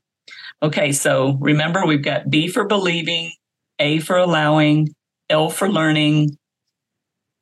Okay, 0.63 0.93
so 0.93 1.37
remember 1.41 1.85
we've 1.85 2.05
got 2.05 2.31
B 2.31 2.47
for 2.47 2.65
believing, 2.65 3.33
A 3.81 3.99
for 3.99 4.17
allowing, 4.17 4.95
L 5.29 5.51
for 5.51 5.69
learning, 5.69 6.39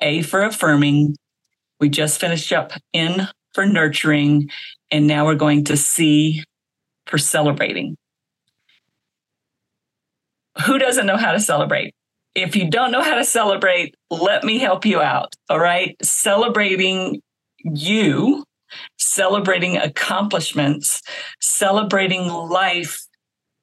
A 0.00 0.22
for 0.22 0.40
affirming. 0.40 1.14
We 1.78 1.90
just 1.90 2.18
finished 2.18 2.50
up 2.54 2.72
N 2.94 3.28
for 3.52 3.66
nurturing, 3.66 4.48
and 4.90 5.06
now 5.06 5.26
we're 5.26 5.34
going 5.34 5.64
to 5.64 5.76
C 5.76 6.42
for 7.06 7.18
celebrating. 7.18 7.98
Who 10.64 10.78
doesn't 10.78 11.04
know 11.04 11.18
how 11.18 11.32
to 11.32 11.40
celebrate? 11.40 11.94
If 12.34 12.56
you 12.56 12.70
don't 12.70 12.92
know 12.92 13.02
how 13.02 13.16
to 13.16 13.26
celebrate, 13.26 13.94
let 14.10 14.42
me 14.42 14.58
help 14.58 14.86
you 14.86 15.02
out. 15.02 15.34
All 15.50 15.60
right. 15.60 15.96
Celebrating 16.02 17.20
you 17.62 18.44
celebrating 18.98 19.76
accomplishments, 19.76 21.02
celebrating 21.40 22.28
life 22.28 23.06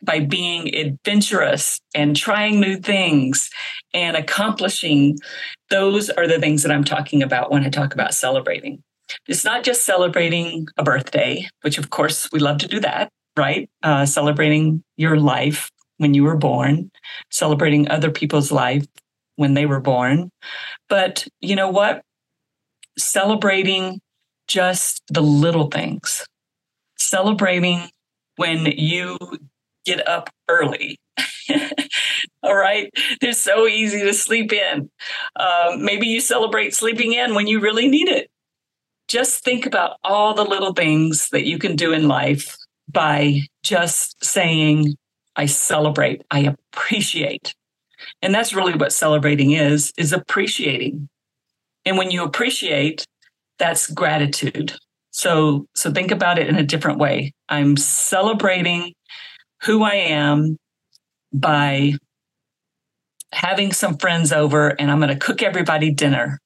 by 0.03 0.19
being 0.19 0.73
adventurous 0.75 1.79
and 1.95 2.15
trying 2.15 2.59
new 2.59 2.77
things 2.77 3.49
and 3.93 4.15
accomplishing. 4.15 5.17
Those 5.69 6.09
are 6.09 6.27
the 6.27 6.39
things 6.39 6.63
that 6.63 6.71
I'm 6.71 6.83
talking 6.83 7.23
about 7.23 7.51
when 7.51 7.63
I 7.63 7.69
talk 7.69 7.93
about 7.93 8.13
celebrating. 8.13 8.83
It's 9.27 9.45
not 9.45 9.63
just 9.63 9.85
celebrating 9.85 10.67
a 10.77 10.83
birthday, 10.83 11.47
which 11.61 11.77
of 11.77 11.89
course 11.89 12.29
we 12.31 12.39
love 12.39 12.57
to 12.59 12.67
do 12.67 12.79
that, 12.81 13.09
right? 13.37 13.69
Uh, 13.81 14.05
celebrating 14.05 14.83
your 14.97 15.17
life 15.17 15.71
when 15.97 16.13
you 16.13 16.23
were 16.23 16.37
born, 16.37 16.91
celebrating 17.31 17.89
other 17.89 18.11
people's 18.11 18.51
life 18.51 18.85
when 19.35 19.53
they 19.53 19.65
were 19.65 19.79
born. 19.79 20.29
But 20.89 21.27
you 21.39 21.55
know 21.55 21.69
what? 21.69 22.03
Celebrating 22.98 24.00
just 24.48 25.01
the 25.10 25.22
little 25.22 25.68
things, 25.68 26.25
celebrating 26.98 27.90
when 28.38 28.66
you 28.66 29.18
get 29.86 30.07
up 30.07 30.29
early. 30.48 31.00
All 32.44 32.55
right. 32.55 32.92
They're 33.20 33.33
so 33.33 33.68
easy 33.68 34.01
to 34.01 34.14
sleep 34.14 34.53
in. 34.53 34.90
Um, 35.36 35.83
maybe 35.83 36.07
you 36.07 36.20
celebrate 36.20 36.74
sleeping 36.74 37.14
in 37.14 37.36
when 37.36 37.48
you 37.48 37.60
really 37.60 37.88
need 37.88 38.07
it. 38.07 38.29
Just 39.07 39.44
think 39.44 39.66
about 39.66 39.98
all 40.03 40.33
the 40.33 40.44
little 40.44 40.74
things 40.74 41.29
that 41.29 41.46
you 41.46 41.57
can 41.57 41.77
do 41.77 41.94
in 41.94 42.10
life 42.10 42.57
by 42.90 43.42
just 43.64 44.24
saying, 44.24 44.96
I 45.36 45.46
celebrate, 45.46 46.24
I 46.29 46.40
appreciate. 46.74 47.53
And 48.22 48.33
that's 48.33 48.53
really 48.53 48.75
what 48.75 48.92
celebrating 48.92 49.51
is, 49.51 49.94
is 49.98 50.12
appreciating. 50.12 51.07
And 51.86 51.98
when 51.98 52.12
you 52.12 52.24
appreciate, 52.24 53.05
that's 53.59 53.87
gratitude. 53.87 54.74
So 55.11 55.65
so 55.75 55.91
think 55.91 56.11
about 56.11 56.37
it 56.37 56.48
in 56.48 56.55
a 56.55 56.63
different 56.63 57.00
way. 57.00 57.33
I'm 57.50 57.75
celebrating 57.77 58.93
who 59.63 59.83
I 59.83 59.96
am 59.96 60.57
by 61.33 61.93
having 63.33 63.74
some 63.74 63.98
friends 63.98 64.31
over 64.31 64.70
and 64.79 64.89
I'm 64.91 65.00
going 65.00 65.09
to 65.09 65.25
cook 65.25 65.41
everybody 65.41 65.91
dinner. 65.91 66.39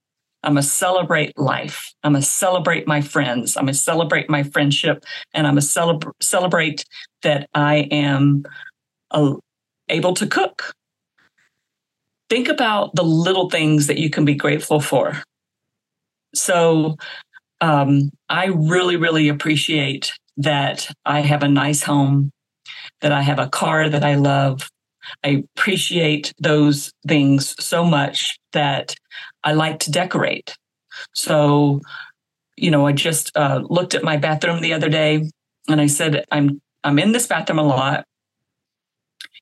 I'm 0.43 0.53
going 0.53 0.63
to 0.63 0.69
celebrate 0.69 1.37
life. 1.37 1.93
I'm 2.03 2.13
going 2.13 2.23
to 2.23 2.27
celebrate 2.27 2.87
my 2.87 3.01
friends. 3.01 3.55
I'm 3.55 3.65
going 3.65 3.73
to 3.73 3.79
celebrate 3.79 4.29
my 4.29 4.43
friendship 4.43 5.03
and 5.33 5.45
I'm 5.45 5.53
going 5.53 5.61
to 5.61 5.67
celebra- 5.67 6.13
celebrate 6.19 6.83
that 7.21 7.47
I 7.53 7.87
am 7.91 8.43
uh, 9.11 9.35
able 9.89 10.13
to 10.15 10.25
cook. 10.25 10.73
Think 12.29 12.47
about 12.47 12.95
the 12.95 13.03
little 13.03 13.49
things 13.49 13.87
that 13.87 13.99
you 13.99 14.09
can 14.09 14.25
be 14.25 14.33
grateful 14.33 14.79
for. 14.79 15.21
So 16.33 16.95
um, 17.61 18.11
I 18.29 18.45
really, 18.45 18.95
really 18.95 19.29
appreciate 19.29 20.11
that 20.37 20.89
I 21.05 21.21
have 21.21 21.43
a 21.43 21.47
nice 21.47 21.83
home, 21.83 22.31
that 23.01 23.11
I 23.11 23.21
have 23.21 23.39
a 23.39 23.49
car 23.49 23.89
that 23.89 24.03
I 24.03 24.15
love. 24.15 24.69
I 25.23 25.43
appreciate 25.55 26.33
those 26.39 26.91
things 27.07 27.55
so 27.63 27.83
much 27.83 28.39
that 28.53 28.95
I 29.43 29.53
like 29.53 29.79
to 29.79 29.91
decorate. 29.91 30.55
So, 31.13 31.81
you 32.57 32.71
know, 32.71 32.85
I 32.85 32.91
just 32.91 33.35
uh, 33.35 33.61
looked 33.69 33.95
at 33.95 34.03
my 34.03 34.17
bathroom 34.17 34.61
the 34.61 34.73
other 34.73 34.89
day 34.89 35.29
and 35.67 35.81
I 35.81 35.87
said, 35.87 36.25
I'm 36.31 36.61
I'm 36.83 36.97
in 36.99 37.11
this 37.11 37.27
bathroom 37.27 37.59
a 37.59 37.63
lot. 37.63 38.05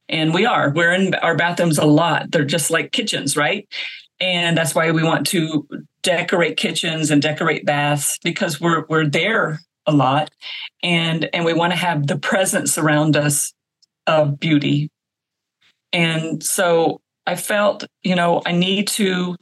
And 0.09 0.33
we 0.33 0.45
are. 0.45 0.71
We're 0.71 0.93
in 0.93 1.13
our 1.15 1.35
bathrooms 1.35 1.77
a 1.77 1.85
lot. 1.85 2.31
They're 2.31 2.43
just 2.43 2.71
like 2.71 2.91
kitchens, 2.91 3.37
right? 3.37 3.67
And 4.21 4.57
that's 4.57 4.75
why 4.75 4.91
we 4.91 5.03
want 5.03 5.27
to 5.27 5.67
decorate 6.03 6.57
kitchens 6.57 7.11
and 7.11 7.21
decorate 7.21 7.65
baths 7.65 8.17
because 8.23 8.59
we're 8.59 8.85
we're 8.89 9.07
there 9.07 9.59
a 9.85 9.91
lot. 9.91 10.29
And 10.83 11.29
and 11.33 11.45
we 11.45 11.53
want 11.53 11.73
to 11.73 11.77
have 11.77 12.07
the 12.07 12.17
presence 12.17 12.77
around 12.77 13.15
us 13.15 13.53
of 14.07 14.39
beauty. 14.39 14.89
And 15.93 16.43
so 16.43 17.01
i 17.25 17.35
felt 17.35 17.83
you 18.03 18.15
know 18.15 18.41
i 18.45 18.51
need 18.51 18.87
to 18.87 19.35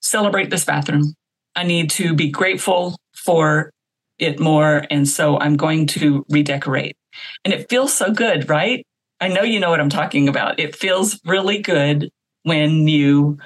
celebrate 0.00 0.50
this 0.50 0.64
bathroom. 0.64 1.14
I 1.56 1.64
need 1.64 1.90
to 1.90 2.14
be 2.14 2.30
grateful 2.30 2.96
for 3.14 3.70
it 4.18 4.38
more. 4.40 4.84
And 4.90 5.08
so 5.08 5.38
i'm 5.38 5.56
going 5.56 5.86
to 5.88 6.24
redecorate. 6.28 6.96
And 7.44 7.54
it 7.54 7.68
feels 7.68 7.92
so 7.92 8.12
good 8.12 8.48
right? 8.48 8.84
I 9.20 9.28
know 9.28 9.42
you 9.42 9.60
know 9.60 9.70
what 9.70 9.80
i'm 9.80 9.90
talking 9.90 10.28
about. 10.28 10.60
It 10.60 10.76
feels 10.76 11.20
really 11.24 11.60
good 11.60 12.10
when 12.44 12.88
you 12.88 13.38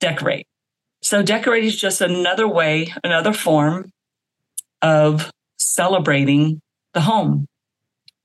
decorate 0.00 0.46
so 1.02 1.22
decorating 1.22 1.68
is 1.68 1.80
just 1.80 2.00
another 2.00 2.46
way, 2.46 2.92
another 3.02 3.32
form 3.32 3.90
of 4.82 5.30
celebrating 5.58 6.60
the 6.94 7.00
home 7.00 7.46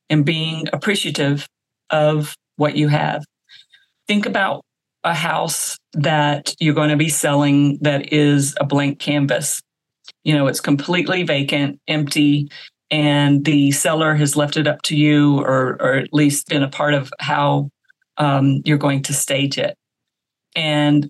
and 0.09 0.25
being 0.25 0.67
appreciative 0.73 1.47
of 1.89 2.35
what 2.57 2.75
you 2.75 2.89
have. 2.89 3.23
Think 4.07 4.25
about 4.25 4.63
a 5.03 5.13
house 5.13 5.77
that 5.93 6.53
you're 6.59 6.73
going 6.73 6.89
to 6.89 6.97
be 6.97 7.09
selling 7.09 7.77
that 7.81 8.11
is 8.11 8.55
a 8.59 8.65
blank 8.65 8.99
canvas. 8.99 9.61
You 10.23 10.33
know, 10.33 10.47
it's 10.47 10.61
completely 10.61 11.23
vacant, 11.23 11.79
empty, 11.87 12.49
and 12.91 13.45
the 13.45 13.71
seller 13.71 14.15
has 14.15 14.35
left 14.35 14.57
it 14.57 14.67
up 14.67 14.81
to 14.83 14.95
you, 14.95 15.39
or, 15.39 15.77
or 15.79 15.93
at 15.95 16.13
least 16.13 16.47
been 16.47 16.63
a 16.63 16.69
part 16.69 16.93
of 16.93 17.11
how 17.19 17.69
um, 18.17 18.61
you're 18.65 18.77
going 18.77 19.01
to 19.03 19.13
stage 19.13 19.57
it. 19.57 19.75
And 20.55 21.09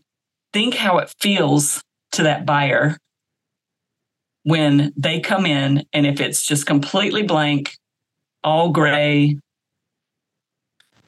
think 0.55 0.73
how 0.73 0.99
it 0.99 1.13
feels 1.19 1.83
to 2.13 2.23
that 2.23 2.45
buyer 2.45 2.95
when 4.43 4.93
they 4.95 5.19
come 5.19 5.45
in 5.45 5.83
and 5.91 6.07
if 6.07 6.21
it's 6.21 6.45
just 6.45 6.65
completely 6.65 7.23
blank, 7.23 7.75
all 8.41 8.69
gray, 8.69 9.37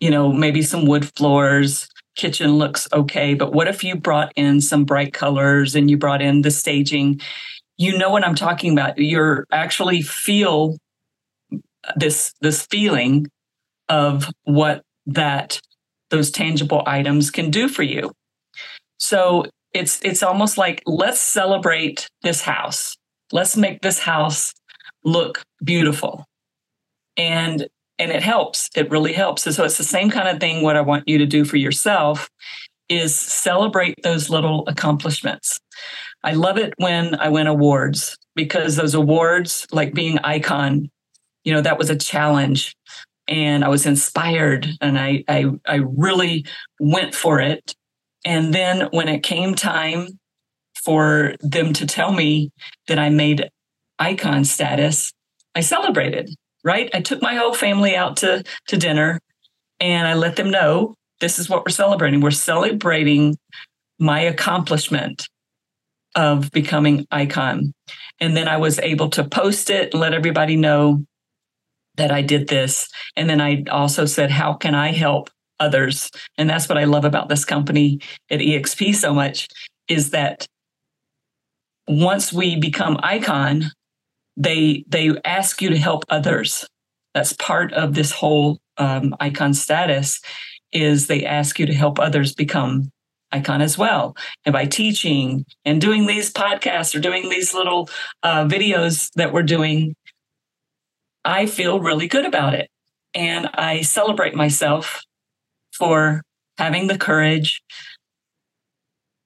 you 0.01 0.12
know, 0.12 0.33
maybe 0.33 0.62
some 0.62 0.86
wood 0.86 1.10
floors, 1.15 1.88
kitchen 2.17 2.57
looks 2.57 2.89
okay, 2.91 3.36
but 3.36 3.53
what 3.53 3.69
if 3.69 3.86
you 3.86 3.95
brought 3.95 4.33
in 4.36 4.60
some 4.60 4.83
bright 4.83 5.13
colors 5.13 5.75
and 5.75 5.89
you 5.89 5.95
brought 5.95 6.21
in 6.21 6.41
the 6.41 6.51
staging? 6.51 7.21
You 7.77 7.97
know 7.97 8.10
what 8.10 8.25
I'm 8.25 8.36
talking 8.36 8.73
about. 8.73 8.97
You're 8.97 9.45
actually 9.49 10.01
feel 10.01 10.75
this 11.95 12.33
this 12.41 12.65
feeling 12.65 13.27
of 13.88 14.29
what 14.43 14.81
that 15.05 15.62
those 16.10 16.31
tangible 16.31 16.83
items 16.86 17.31
can 17.31 17.49
do 17.49 17.69
for 17.69 17.83
you. 17.83 18.12
So 18.97 19.45
it's 19.73 20.03
it's 20.03 20.23
almost 20.23 20.57
like 20.57 20.81
let's 20.86 21.19
celebrate 21.19 22.07
this 22.23 22.41
house. 22.41 22.95
Let's 23.31 23.57
make 23.57 23.81
this 23.81 23.99
house 23.99 24.53
look 25.03 25.43
beautiful. 25.63 26.25
And 27.15 27.67
and 27.99 28.12
it 28.12 28.21
helps. 28.21 28.69
It 28.75 28.89
really 28.91 29.13
helps. 29.13 29.45
And 29.45 29.55
so 29.55 29.63
it's 29.63 29.77
the 29.77 29.83
same 29.83 30.10
kind 30.10 30.27
of 30.27 30.39
thing 30.39 30.62
what 30.62 30.75
I 30.75 30.81
want 30.81 31.07
you 31.07 31.17
to 31.17 31.25
do 31.25 31.45
for 31.45 31.57
yourself 31.57 32.29
is 32.89 33.17
celebrate 33.19 33.95
those 34.03 34.29
little 34.29 34.63
accomplishments. 34.67 35.60
I 36.23 36.33
love 36.33 36.57
it 36.57 36.73
when 36.77 37.15
I 37.15 37.29
win 37.29 37.47
awards 37.47 38.17
because 38.36 38.75
those 38.75 38.93
awards, 38.93 39.65
like 39.71 39.93
being 39.93 40.19
icon, 40.19 40.89
you 41.43 41.53
know, 41.53 41.62
that 41.62 41.77
was 41.77 41.89
a 41.89 41.97
challenge 41.97 42.75
and 43.27 43.63
I 43.65 43.67
was 43.67 43.86
inspired 43.86 44.67
and 44.79 44.97
I, 44.97 45.23
I, 45.27 45.45
I 45.65 45.75
really 45.75 46.45
went 46.79 47.13
for 47.13 47.39
it. 47.39 47.75
And 48.27 48.53
then 48.53 48.89
when 48.91 49.07
it 49.07 49.23
came 49.23 49.55
time 49.55 50.19
for 50.75 51.35
them 51.39 51.71
to 51.71 51.87
tell 51.87 52.11
me 52.11 52.51
that 52.89 52.99
I 52.99 53.09
made 53.09 53.49
icon 53.99 54.43
status, 54.43 55.13
I 55.55 55.61
celebrated, 55.61 56.29
right? 56.61 56.89
I 56.93 56.99
took 56.99 57.21
my 57.21 57.35
whole 57.35 57.53
family 57.53 57.95
out 57.95 58.17
to, 58.17 58.43
to 58.67 58.75
dinner 58.75 59.21
and 59.79 60.05
I 60.05 60.15
let 60.15 60.35
them 60.35 60.51
know 60.51 60.93
this 61.21 61.39
is 61.39 61.49
what 61.49 61.63
we're 61.65 61.71
celebrating. 61.71 62.19
We're 62.19 62.31
celebrating 62.31 63.37
my 63.97 64.19
accomplishment 64.19 65.29
of 66.13 66.51
becoming 66.51 67.07
icon. 67.09 67.71
And 68.19 68.35
then 68.35 68.49
I 68.49 68.57
was 68.57 68.77
able 68.79 69.09
to 69.11 69.23
post 69.23 69.69
it 69.69 69.93
and 69.93 70.01
let 70.01 70.13
everybody 70.13 70.57
know 70.57 71.05
that 71.95 72.11
I 72.11 72.23
did 72.23 72.49
this. 72.49 72.89
And 73.15 73.29
then 73.29 73.39
I 73.39 73.63
also 73.71 74.03
said, 74.03 74.31
how 74.31 74.53
can 74.53 74.75
I 74.75 74.91
help 74.91 75.29
others? 75.60 76.10
And 76.38 76.50
that's 76.50 76.70
what 76.70 76.78
I 76.78 76.86
love 76.86 77.06
about 77.06 77.30
this 77.30 77.46
company 77.46 78.00
at 78.30 78.39
EXP 78.39 78.96
so 78.96 79.13
much 79.13 79.48
is 79.88 80.12
that 80.12 80.48
once 81.88 82.34
we 82.34 82.58
become 82.58 83.00
icon, 83.02 83.72
they 84.36 84.84
they 84.88 85.12
ask 85.26 85.62
you 85.62 85.70
to 85.70 85.78
help 85.78 86.04
others. 86.10 86.67
That's 87.13 87.34
part 87.34 87.74
of 87.74 87.93
this 87.93 88.12
whole 88.12 88.60
um, 88.78 89.15
icon 89.20 89.54
status 89.54 90.22
is 90.72 91.08
they 91.08 91.26
ask 91.26 91.60
you 91.60 91.65
to 91.65 91.74
help 91.74 92.00
others 92.00 92.36
become 92.36 92.91
icon 93.32 93.62
as 93.62 93.78
well 93.78 94.15
and 94.46 94.54
by 94.54 94.65
teaching 94.65 95.46
and 95.65 95.82
doing 95.82 96.06
these 96.06 96.32
podcasts 96.32 96.96
or 96.96 97.00
doing 97.00 97.30
these 97.30 97.54
little 97.54 97.89
uh, 98.24 98.46
videos 98.46 99.12
that 99.15 99.34
we're 99.34 99.43
doing 99.43 99.93
i 101.26 101.46
feel 101.46 101.82
really 101.82 102.08
good 102.08 102.26
about 102.26 102.54
it 102.54 102.70
and 103.13 103.50
i 103.56 103.82
celebrate 103.82 104.34
myself 104.34 105.02
for 105.77 106.21
having 106.57 106.87
the 106.87 106.97
courage 106.97 107.61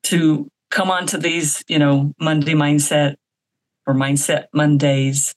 to 0.03 0.47
come 0.69 0.91
onto 0.91 1.17
these 1.17 1.63
you 1.67 1.79
know 1.79 2.13
monday 2.19 2.53
mindset 2.53 3.15
or 3.87 3.93
mindset 3.93 4.45
mondays 4.53 5.33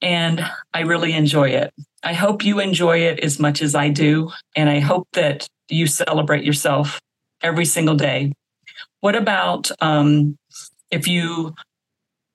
and 0.00 0.44
i 0.72 0.80
really 0.80 1.12
enjoy 1.12 1.48
it 1.48 1.72
I 2.02 2.12
hope 2.12 2.44
you 2.44 2.60
enjoy 2.60 2.98
it 2.98 3.20
as 3.20 3.38
much 3.38 3.60
as 3.60 3.74
I 3.74 3.88
do. 3.88 4.30
And 4.54 4.70
I 4.70 4.80
hope 4.80 5.08
that 5.14 5.48
you 5.68 5.86
celebrate 5.86 6.44
yourself 6.44 7.00
every 7.42 7.64
single 7.64 7.96
day. 7.96 8.32
What 9.00 9.16
about 9.16 9.70
um, 9.80 10.36
if 10.90 11.08
you 11.08 11.54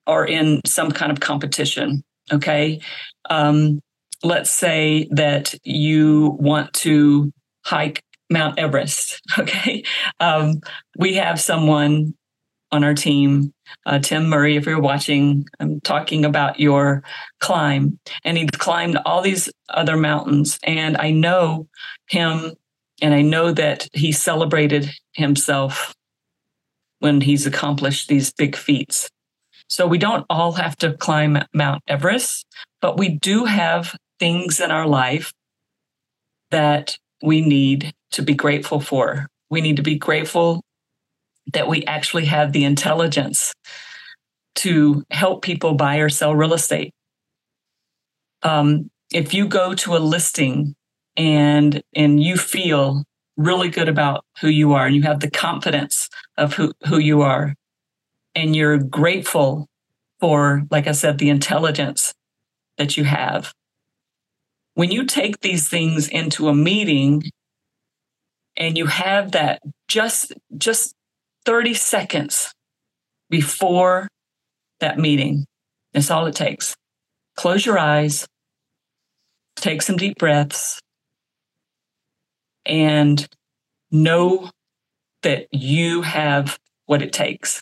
are 0.05 0.25
in 0.25 0.61
some 0.65 0.91
kind 0.91 1.11
of 1.11 1.19
competition? 1.19 2.03
Okay. 2.31 2.81
Um, 3.29 3.79
let's 4.21 4.51
say 4.51 5.07
that 5.11 5.55
you 5.63 6.37
want 6.39 6.73
to 6.73 7.31
hike 7.63 8.03
Mount 8.29 8.59
Everest. 8.59 9.21
Okay. 9.39 9.83
Um, 10.19 10.61
we 10.97 11.15
have 11.15 11.39
someone 11.39 12.13
on 12.71 12.83
our 12.83 12.93
team. 12.93 13.53
Uh, 13.85 13.99
Tim 13.99 14.27
Murray, 14.27 14.57
if 14.57 14.65
you're 14.65 14.81
watching, 14.81 15.45
I'm 15.59 15.79
talking 15.81 16.25
about 16.25 16.59
your 16.59 17.03
climb. 17.39 17.99
And 18.23 18.37
he's 18.37 18.49
climbed 18.51 18.97
all 19.05 19.21
these 19.21 19.49
other 19.69 19.95
mountains. 19.95 20.59
And 20.63 20.97
I 20.97 21.11
know 21.11 21.67
him, 22.07 22.53
and 23.01 23.13
I 23.13 23.21
know 23.21 23.51
that 23.51 23.87
he 23.93 24.11
celebrated 24.11 24.89
himself 25.13 25.93
when 26.99 27.21
he's 27.21 27.45
accomplished 27.45 28.07
these 28.07 28.31
big 28.33 28.55
feats. 28.55 29.09
So 29.67 29.87
we 29.87 29.97
don't 29.97 30.25
all 30.29 30.53
have 30.53 30.75
to 30.77 30.93
climb 30.93 31.43
Mount 31.53 31.83
Everest, 31.87 32.45
but 32.81 32.97
we 32.97 33.09
do 33.09 33.45
have 33.45 33.95
things 34.19 34.59
in 34.59 34.71
our 34.71 34.87
life 34.87 35.33
that 36.51 36.97
we 37.23 37.41
need 37.41 37.93
to 38.11 38.21
be 38.21 38.33
grateful 38.33 38.81
for. 38.81 39.27
We 39.49 39.61
need 39.61 39.77
to 39.77 39.81
be 39.81 39.95
grateful 39.95 40.61
that 41.53 41.67
we 41.67 41.85
actually 41.85 42.25
have 42.25 42.51
the 42.51 42.65
intelligence 42.65 43.53
to 44.55 45.03
help 45.09 45.41
people 45.41 45.73
buy 45.73 45.97
or 45.97 46.09
sell 46.09 46.35
real 46.35 46.53
estate. 46.53 46.93
Um, 48.43 48.91
if 49.11 49.33
you 49.33 49.47
go 49.47 49.73
to 49.73 49.95
a 49.95 49.99
listing 49.99 50.75
and 51.15 51.81
and 51.95 52.21
you 52.21 52.35
feel 52.37 53.03
really 53.37 53.69
good 53.69 53.87
about 53.87 54.25
who 54.41 54.49
you 54.49 54.73
are 54.73 54.85
and 54.85 54.95
you 54.95 55.03
have 55.03 55.21
the 55.21 55.29
confidence 55.29 56.09
of 56.37 56.53
who, 56.53 56.73
who 56.87 56.97
you 56.97 57.21
are 57.21 57.55
and 58.35 58.55
you're 58.55 58.77
grateful 58.77 59.67
for 60.19 60.63
like 60.71 60.87
i 60.87 60.91
said 60.91 61.17
the 61.17 61.29
intelligence 61.29 62.13
that 62.77 62.97
you 62.97 63.03
have 63.03 63.53
when 64.75 64.91
you 64.91 65.05
take 65.05 65.39
these 65.41 65.69
things 65.69 66.07
into 66.07 66.47
a 66.47 66.55
meeting 66.55 67.23
and 68.57 68.77
you 68.77 68.87
have 68.87 69.31
that 69.31 69.61
just 69.87 70.33
just 70.57 70.95
30 71.45 71.73
seconds 71.73 72.53
before 73.29 74.07
that 74.79 74.99
meeting. 74.99 75.45
That's 75.93 76.11
all 76.11 76.25
it 76.27 76.35
takes. 76.35 76.75
Close 77.35 77.65
your 77.65 77.79
eyes, 77.79 78.27
take 79.55 79.81
some 79.81 79.97
deep 79.97 80.17
breaths, 80.17 80.79
and 82.65 83.27
know 83.91 84.49
that 85.23 85.47
you 85.51 86.01
have 86.01 86.57
what 86.85 87.01
it 87.01 87.13
takes. 87.13 87.61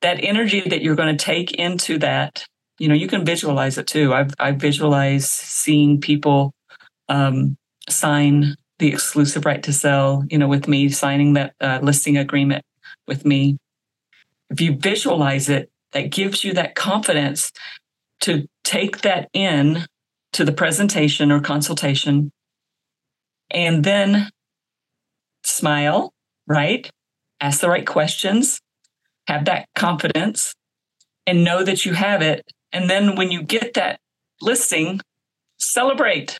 That 0.00 0.22
energy 0.24 0.60
that 0.60 0.82
you're 0.82 0.96
going 0.96 1.16
to 1.16 1.24
take 1.24 1.52
into 1.52 1.98
that, 1.98 2.44
you 2.82 2.88
know, 2.88 2.96
you 2.96 3.06
can 3.06 3.24
visualize 3.24 3.78
it 3.78 3.86
too. 3.86 4.12
I've 4.12 4.34
I 4.40 4.50
visualize 4.50 5.30
seeing 5.30 6.00
people 6.00 6.52
um, 7.08 7.56
sign 7.88 8.56
the 8.80 8.88
exclusive 8.88 9.46
right 9.46 9.62
to 9.62 9.72
sell, 9.72 10.24
you 10.28 10.36
know, 10.36 10.48
with 10.48 10.66
me 10.66 10.88
signing 10.88 11.34
that 11.34 11.54
uh, 11.60 11.78
listing 11.80 12.16
agreement 12.18 12.64
with 13.06 13.24
me. 13.24 13.56
If 14.50 14.60
you 14.60 14.74
visualize 14.74 15.48
it, 15.48 15.70
that 15.92 16.10
gives 16.10 16.42
you 16.42 16.54
that 16.54 16.74
confidence 16.74 17.52
to 18.22 18.48
take 18.64 19.02
that 19.02 19.28
in 19.32 19.86
to 20.32 20.44
the 20.44 20.50
presentation 20.50 21.30
or 21.30 21.38
consultation 21.38 22.32
and 23.48 23.84
then 23.84 24.28
smile, 25.44 26.12
right? 26.48 26.90
Ask 27.40 27.60
the 27.60 27.68
right 27.68 27.86
questions, 27.86 28.60
have 29.28 29.44
that 29.44 29.68
confidence, 29.76 30.56
and 31.28 31.44
know 31.44 31.62
that 31.62 31.86
you 31.86 31.92
have 31.92 32.22
it. 32.22 32.42
And 32.72 32.88
then 32.88 33.16
when 33.16 33.30
you 33.30 33.42
get 33.42 33.74
that 33.74 34.00
listing, 34.40 35.00
celebrate, 35.58 36.38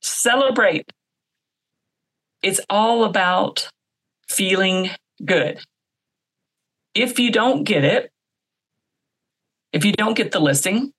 celebrate 0.00 0.90
it's 2.42 2.60
all 2.70 3.04
about 3.04 3.68
feeling 4.28 4.90
good. 5.24 5.60
If 6.94 7.18
you 7.18 7.30
don't 7.30 7.64
get 7.64 7.84
it, 7.84 8.10
if 9.72 9.84
you 9.84 9.92
don't 9.92 10.16
get 10.16 10.32
the 10.32 10.40
listing, 10.40 10.92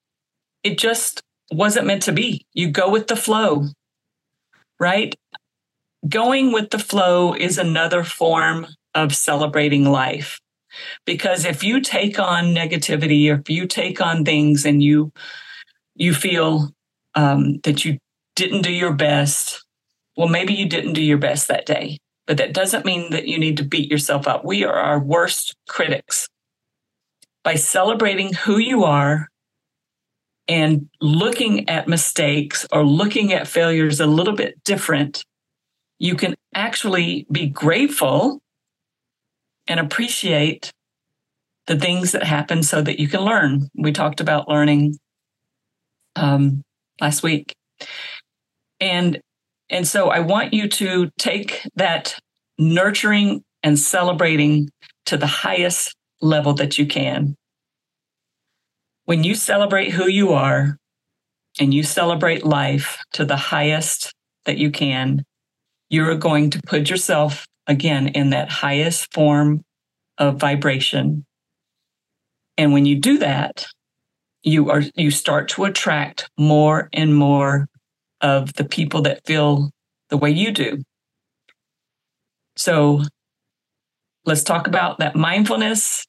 it 0.63 0.78
just 0.78 1.21
wasn't 1.52 1.88
meant 1.88 2.04
to 2.04 2.12
be. 2.12 2.45
You 2.54 2.69
go 2.69 2.89
with 2.89 3.08
the 3.08 3.15
flow, 3.15 3.65
right? 4.80 5.15
Going 6.08 6.52
with 6.52 6.69
the 6.69 6.80
flow 6.80 7.34
is 7.34 7.58
another 7.58 8.04
form 8.04 8.67
of 8.93 9.15
celebrating 9.15 9.86
life. 9.86 10.39
Because 11.05 11.45
if 11.45 11.63
you 11.63 11.81
take 11.81 12.19
on 12.19 12.55
negativity, 12.55 13.29
or 13.31 13.39
if 13.39 13.49
you 13.49 13.67
take 13.67 14.01
on 14.01 14.23
things 14.23 14.65
and 14.65 14.84
you 14.84 15.12
you 15.95 16.13
feel 16.13 16.69
um, 17.15 17.60
that 17.63 17.84
you 17.86 17.97
didn't 18.36 18.62
do 18.62 18.71
your 18.71 18.93
best, 18.93 19.63
well, 20.15 20.27
maybe 20.27 20.53
you 20.53 20.67
didn't 20.67 20.93
do 20.93 21.03
your 21.03 21.17
best 21.17 21.47
that 21.47 21.65
day, 21.65 21.97
but 22.27 22.38
that 22.38 22.53
doesn't 22.53 22.86
mean 22.86 23.12
that 23.12 23.27
you 23.27 23.38
need 23.38 23.57
to 23.57 23.63
beat 23.63 23.91
yourself 23.91 24.27
up. 24.27 24.45
We 24.45 24.63
are 24.63 24.73
our 24.73 24.99
worst 24.99 25.55
critics. 25.67 26.27
By 27.43 27.55
celebrating 27.55 28.34
who 28.34 28.57
you 28.57 28.84
are 28.84 29.27
and 30.47 30.89
looking 31.01 31.67
at 31.69 31.88
mistakes 31.88 32.67
or 32.71 32.86
looking 32.86 33.34
at 33.34 33.47
failures 33.47 33.99
a 33.99 34.05
little 34.05 34.36
bit 34.36 34.63
different, 34.63 35.23
you 35.97 36.15
can 36.15 36.36
actually 36.53 37.25
be 37.31 37.47
grateful 37.47 38.41
and 39.71 39.79
appreciate 39.79 40.71
the 41.67 41.79
things 41.79 42.12
that 42.12 42.23
happen 42.23 42.62
so 42.62 42.81
that 42.81 42.99
you 42.99 43.07
can 43.07 43.21
learn. 43.21 43.69
We 43.73 43.93
talked 43.93 44.19
about 44.19 44.49
learning 44.49 44.97
um, 46.15 46.62
last 46.99 47.23
week. 47.23 47.53
And 48.79 49.19
And 49.69 49.88
so 49.88 50.10
I 50.10 50.19
want 50.19 50.53
you 50.53 50.67
to 50.67 51.10
take 51.17 51.65
that 51.75 52.19
nurturing 52.60 53.41
and 53.63 53.79
celebrating 53.79 54.69
to 55.05 55.15
the 55.17 55.27
highest 55.27 55.95
level 56.21 56.53
that 56.55 56.77
you 56.77 56.86
can. 56.86 57.36
When 59.05 59.23
you 59.23 59.34
celebrate 59.34 59.91
who 59.91 60.07
you 60.10 60.34
are 60.34 60.77
and 61.60 61.73
you 61.73 61.84
celebrate 61.84 62.45
life 62.45 62.97
to 63.13 63.23
the 63.23 63.38
highest 63.38 64.12
that 64.45 64.57
you 64.57 64.71
can, 64.71 65.23
you're 65.89 66.15
going 66.15 66.49
to 66.49 66.62
put 66.67 66.89
yourself 66.89 67.45
again 67.71 68.10
in 68.10 68.29
that 68.29 68.49
highest 68.49 69.12
form 69.13 69.63
of 70.17 70.39
vibration. 70.39 71.25
And 72.57 72.73
when 72.73 72.86
you 72.86 72.99
do 72.99 73.17
that, 73.17 73.65
you 74.43 74.69
are 74.69 74.84
you 74.95 75.10
start 75.10 75.49
to 75.49 75.65
attract 75.65 76.29
more 76.38 76.89
and 76.93 77.15
more 77.15 77.67
of 78.21 78.53
the 78.53 78.65
people 78.65 79.01
that 79.03 79.25
feel 79.25 79.71
the 80.10 80.17
way 80.17 80.29
you 80.29 80.51
do. 80.51 80.84
So 82.55 83.01
let's 84.25 84.43
talk 84.43 84.67
about 84.67 84.99
that 84.99 85.15
mindfulness, 85.15 86.05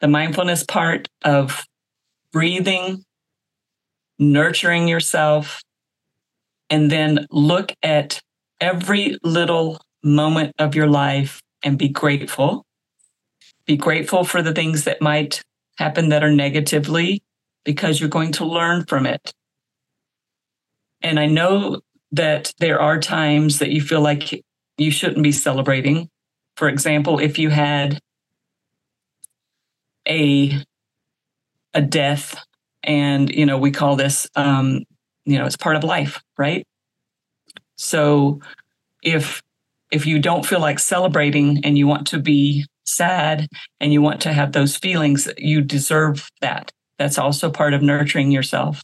the 0.00 0.08
mindfulness 0.08 0.64
part 0.64 1.08
of 1.24 1.62
breathing, 2.32 3.04
nurturing 4.18 4.88
yourself, 4.88 5.60
and 6.70 6.90
then 6.90 7.26
look 7.30 7.72
at 7.82 8.20
every 8.60 9.18
little 9.22 9.80
moment 10.06 10.54
of 10.58 10.74
your 10.74 10.88
life 10.88 11.40
and 11.62 11.78
be 11.78 11.88
grateful. 11.88 12.64
Be 13.66 13.76
grateful 13.76 14.24
for 14.24 14.42
the 14.42 14.52
things 14.52 14.84
that 14.84 15.02
might 15.02 15.42
happen 15.78 16.08
that 16.10 16.24
are 16.24 16.30
negatively 16.30 17.22
because 17.64 18.00
you're 18.00 18.08
going 18.08 18.32
to 18.32 18.46
learn 18.46 18.84
from 18.86 19.06
it. 19.06 19.32
And 21.02 21.18
I 21.18 21.26
know 21.26 21.80
that 22.12 22.52
there 22.58 22.80
are 22.80 22.98
times 22.98 23.58
that 23.58 23.70
you 23.70 23.80
feel 23.80 24.00
like 24.00 24.42
you 24.78 24.90
shouldn't 24.90 25.22
be 25.22 25.32
celebrating. 25.32 26.08
For 26.56 26.68
example, 26.68 27.18
if 27.18 27.38
you 27.38 27.50
had 27.50 27.98
a 30.08 30.64
a 31.74 31.82
death 31.82 32.36
and 32.82 33.28
you 33.30 33.44
know 33.44 33.58
we 33.58 33.70
call 33.70 33.96
this 33.96 34.26
um 34.34 34.82
you 35.24 35.38
know 35.38 35.44
it's 35.44 35.56
part 35.56 35.76
of 35.76 35.84
life 35.84 36.22
right 36.38 36.64
so 37.76 38.40
if 39.02 39.42
if 39.90 40.06
you 40.06 40.18
don't 40.18 40.46
feel 40.46 40.60
like 40.60 40.78
celebrating 40.78 41.64
and 41.64 41.78
you 41.78 41.86
want 41.86 42.06
to 42.08 42.18
be 42.18 42.66
sad 42.84 43.46
and 43.80 43.92
you 43.92 44.00
want 44.00 44.20
to 44.20 44.32
have 44.32 44.52
those 44.52 44.76
feelings 44.76 45.28
you 45.38 45.60
deserve 45.60 46.28
that 46.40 46.72
that's 46.98 47.18
also 47.18 47.50
part 47.50 47.74
of 47.74 47.82
nurturing 47.82 48.30
yourself 48.30 48.82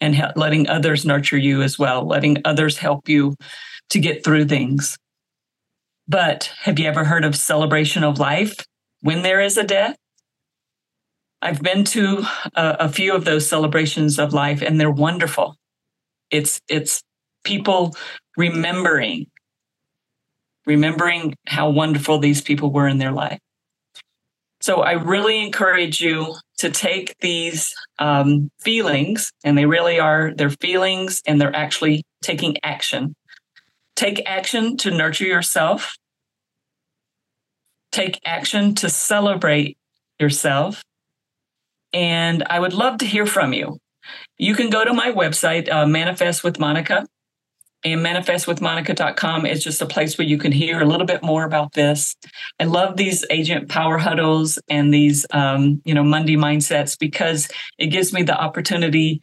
and 0.00 0.32
letting 0.36 0.68
others 0.68 1.04
nurture 1.04 1.38
you 1.38 1.62
as 1.62 1.78
well, 1.78 2.06
letting 2.06 2.38
others 2.44 2.78
help 2.78 3.08
you 3.08 3.34
to 3.90 4.00
get 4.00 4.24
through 4.24 4.46
things. 4.46 4.96
But 6.08 6.52
have 6.62 6.78
you 6.78 6.86
ever 6.86 7.04
heard 7.04 7.24
of 7.24 7.36
celebration 7.36 8.04
of 8.04 8.18
life 8.18 8.54
when 9.00 9.22
there 9.22 9.40
is 9.40 9.56
a 9.56 9.64
death? 9.64 9.96
I've 11.40 11.62
been 11.62 11.84
to 11.84 12.24
a, 12.54 12.76
a 12.80 12.88
few 12.88 13.14
of 13.14 13.24
those 13.24 13.48
celebrations 13.48 14.18
of 14.18 14.32
life 14.32 14.62
and 14.62 14.80
they're 14.80 14.90
wonderful. 14.90 15.56
It's 16.30 16.60
it's 16.68 17.02
people 17.44 17.94
remembering 18.36 19.26
remembering 20.66 21.34
how 21.46 21.70
wonderful 21.70 22.18
these 22.18 22.40
people 22.40 22.70
were 22.70 22.88
in 22.88 22.98
their 22.98 23.12
life. 23.12 23.38
So 24.60 24.80
I 24.80 24.92
really 24.92 25.44
encourage 25.44 26.00
you 26.00 26.36
to 26.58 26.70
take 26.70 27.14
these 27.20 27.74
um, 27.98 28.50
feelings, 28.60 29.30
and 29.44 29.58
they 29.58 29.66
really 29.66 30.00
are 30.00 30.32
their 30.34 30.50
feelings, 30.50 31.20
and 31.26 31.38
they're 31.38 31.54
actually 31.54 32.02
taking 32.22 32.56
action. 32.62 33.14
Take 33.94 34.22
action 34.26 34.76
to 34.78 34.90
nurture 34.90 35.26
yourself. 35.26 35.96
Take 37.92 38.18
action 38.24 38.74
to 38.76 38.88
celebrate 38.88 39.76
yourself. 40.18 40.82
And 41.92 42.42
I 42.48 42.58
would 42.58 42.72
love 42.72 42.98
to 42.98 43.06
hear 43.06 43.26
from 43.26 43.52
you. 43.52 43.78
You 44.38 44.54
can 44.54 44.70
go 44.70 44.84
to 44.84 44.92
my 44.92 45.12
website, 45.12 45.70
uh, 45.70 45.86
Manifest 45.86 46.42
with 46.42 46.58
Monica, 46.58 47.06
and 47.84 48.00
manifestwithmonica.com 48.00 49.44
is 49.44 49.62
just 49.62 49.82
a 49.82 49.86
place 49.86 50.16
where 50.16 50.26
you 50.26 50.38
can 50.38 50.52
hear 50.52 50.80
a 50.80 50.86
little 50.86 51.06
bit 51.06 51.22
more 51.22 51.44
about 51.44 51.74
this. 51.74 52.16
I 52.58 52.64
love 52.64 52.96
these 52.96 53.26
agent 53.28 53.68
power 53.68 53.98
huddles 53.98 54.58
and 54.68 54.92
these, 54.92 55.26
um, 55.32 55.82
you 55.84 55.92
know, 55.92 56.02
Monday 56.02 56.36
mindsets 56.36 56.98
because 56.98 57.48
it 57.78 57.88
gives 57.88 58.12
me 58.12 58.22
the 58.22 58.36
opportunity 58.36 59.20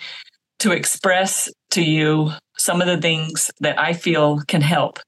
to 0.59 0.71
express 0.71 1.49
to 1.71 1.81
you 1.81 2.31
some 2.55 2.81
of 2.81 2.87
the 2.87 3.01
things 3.01 3.49
that 3.61 3.79
I 3.79 3.93
feel 3.93 4.41
can 4.47 4.61
help. 4.61 4.99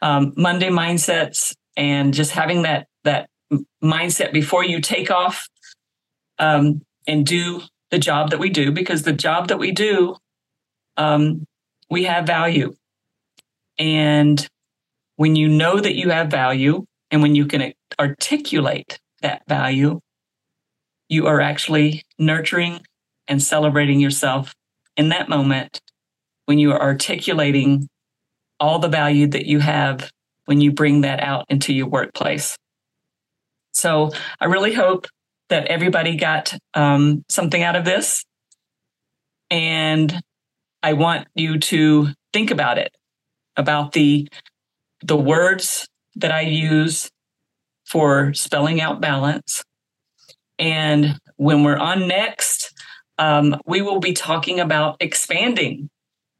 Um, 0.00 0.32
Monday 0.36 0.70
mindsets 0.70 1.54
and 1.76 2.14
just 2.14 2.30
having 2.30 2.62
that 2.62 2.86
that 3.04 3.28
mindset 3.82 4.32
before 4.32 4.64
you 4.64 4.80
take 4.80 5.10
off 5.10 5.46
um, 6.38 6.80
and 7.06 7.26
do 7.26 7.60
the 7.90 7.98
job 7.98 8.30
that 8.30 8.38
we 8.38 8.48
do 8.48 8.72
because 8.72 9.02
the 9.02 9.12
job 9.12 9.48
that 9.48 9.58
we 9.58 9.72
do 9.72 10.16
um, 10.96 11.44
we 11.90 12.04
have 12.04 12.26
value 12.26 12.74
and 13.78 14.46
when 15.16 15.36
you 15.36 15.48
know 15.48 15.78
that 15.78 15.94
you 15.94 16.10
have 16.10 16.28
value 16.28 16.84
and 17.10 17.22
when 17.22 17.34
you 17.34 17.46
can 17.46 17.72
articulate 17.98 18.98
that 19.22 19.42
value, 19.48 20.00
you 21.08 21.26
are 21.26 21.40
actually 21.40 22.02
nurturing 22.18 22.80
and 23.28 23.42
celebrating 23.42 24.00
yourself 24.00 24.54
in 24.96 25.08
that 25.10 25.28
moment 25.28 25.80
when 26.46 26.58
you 26.58 26.72
are 26.72 26.80
articulating 26.80 27.88
all 28.60 28.78
the 28.78 28.88
value 28.88 29.26
that 29.26 29.46
you 29.46 29.60
have 29.60 30.10
when 30.46 30.60
you 30.60 30.72
bring 30.72 31.02
that 31.02 31.20
out 31.20 31.44
into 31.48 31.72
your 31.72 31.88
workplace. 31.88 32.56
So 33.72 34.10
I 34.40 34.46
really 34.46 34.72
hope 34.72 35.06
that 35.48 35.66
everybody 35.66 36.16
got 36.16 36.56
um, 36.74 37.24
something 37.28 37.62
out 37.62 37.76
of 37.76 37.84
this. 37.84 38.24
And 39.50 40.20
I 40.82 40.94
want 40.94 41.28
you 41.34 41.58
to 41.58 42.08
think 42.32 42.50
about 42.50 42.78
it 42.78 42.92
about 43.56 43.92
the 43.92 44.28
the 45.02 45.16
words 45.16 45.86
that 46.16 46.32
I 46.32 46.42
use 46.42 47.10
for 47.84 48.32
spelling 48.32 48.80
out 48.80 49.00
balance. 49.00 49.62
And 50.58 51.18
when 51.36 51.62
we're 51.62 51.76
on 51.76 52.08
next, 52.08 52.72
um, 53.18 53.56
we 53.66 53.82
will 53.82 54.00
be 54.00 54.12
talking 54.12 54.60
about 54.60 54.96
expanding 55.00 55.90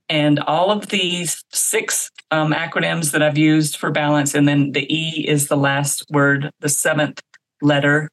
and 0.09 0.39
all 0.41 0.71
of 0.71 0.89
these 0.89 1.43
six 1.53 2.11
um, 2.31 2.53
acronyms 2.53 3.13
that 3.13 3.23
I've 3.23 3.39
used 3.39 3.77
for 3.77 3.91
balance. 3.91 4.35
And 4.35 4.47
then 4.47 4.73
the 4.73 4.93
E 4.93 5.27
is 5.27 5.49
the 5.49 5.57
last 5.57 6.05
word, 6.11 6.51
the 6.61 6.69
seventh 6.69 7.21
letter. 7.63 8.11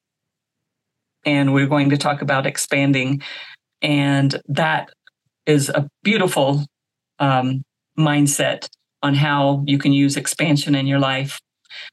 And 1.26 1.54
we're 1.54 1.68
going 1.68 1.90
to 1.90 1.98
talk 1.98 2.22
about 2.22 2.46
expanding. 2.46 3.22
And 3.82 4.42
that 4.48 4.90
is 5.46 5.70
a 5.70 5.88
beautiful 6.04 6.66
um, 7.20 7.64
mindset 7.98 8.70
on 9.04 9.16
how 9.16 9.64
you 9.66 9.78
can 9.78 9.94
use 9.94 10.18
expansion 10.18 10.76
in 10.76 10.88
your 10.88 11.00
life. 11.00 11.40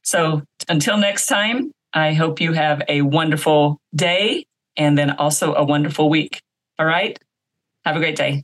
So 0.03 0.43
until 0.67 0.97
next 0.97 1.27
time, 1.27 1.71
I 1.93 2.13
hope 2.13 2.39
you 2.41 2.53
have 2.53 2.81
a 2.87 3.01
wonderful 3.01 3.79
day 3.95 4.45
and 4.77 4.97
then 4.97 5.11
also 5.11 5.53
a 5.55 5.63
wonderful 5.63 6.09
week. 6.09 6.41
All 6.77 6.85
right. 6.85 7.17
Have 7.85 7.95
a 7.95 7.99
great 7.99 8.15
day. 8.15 8.43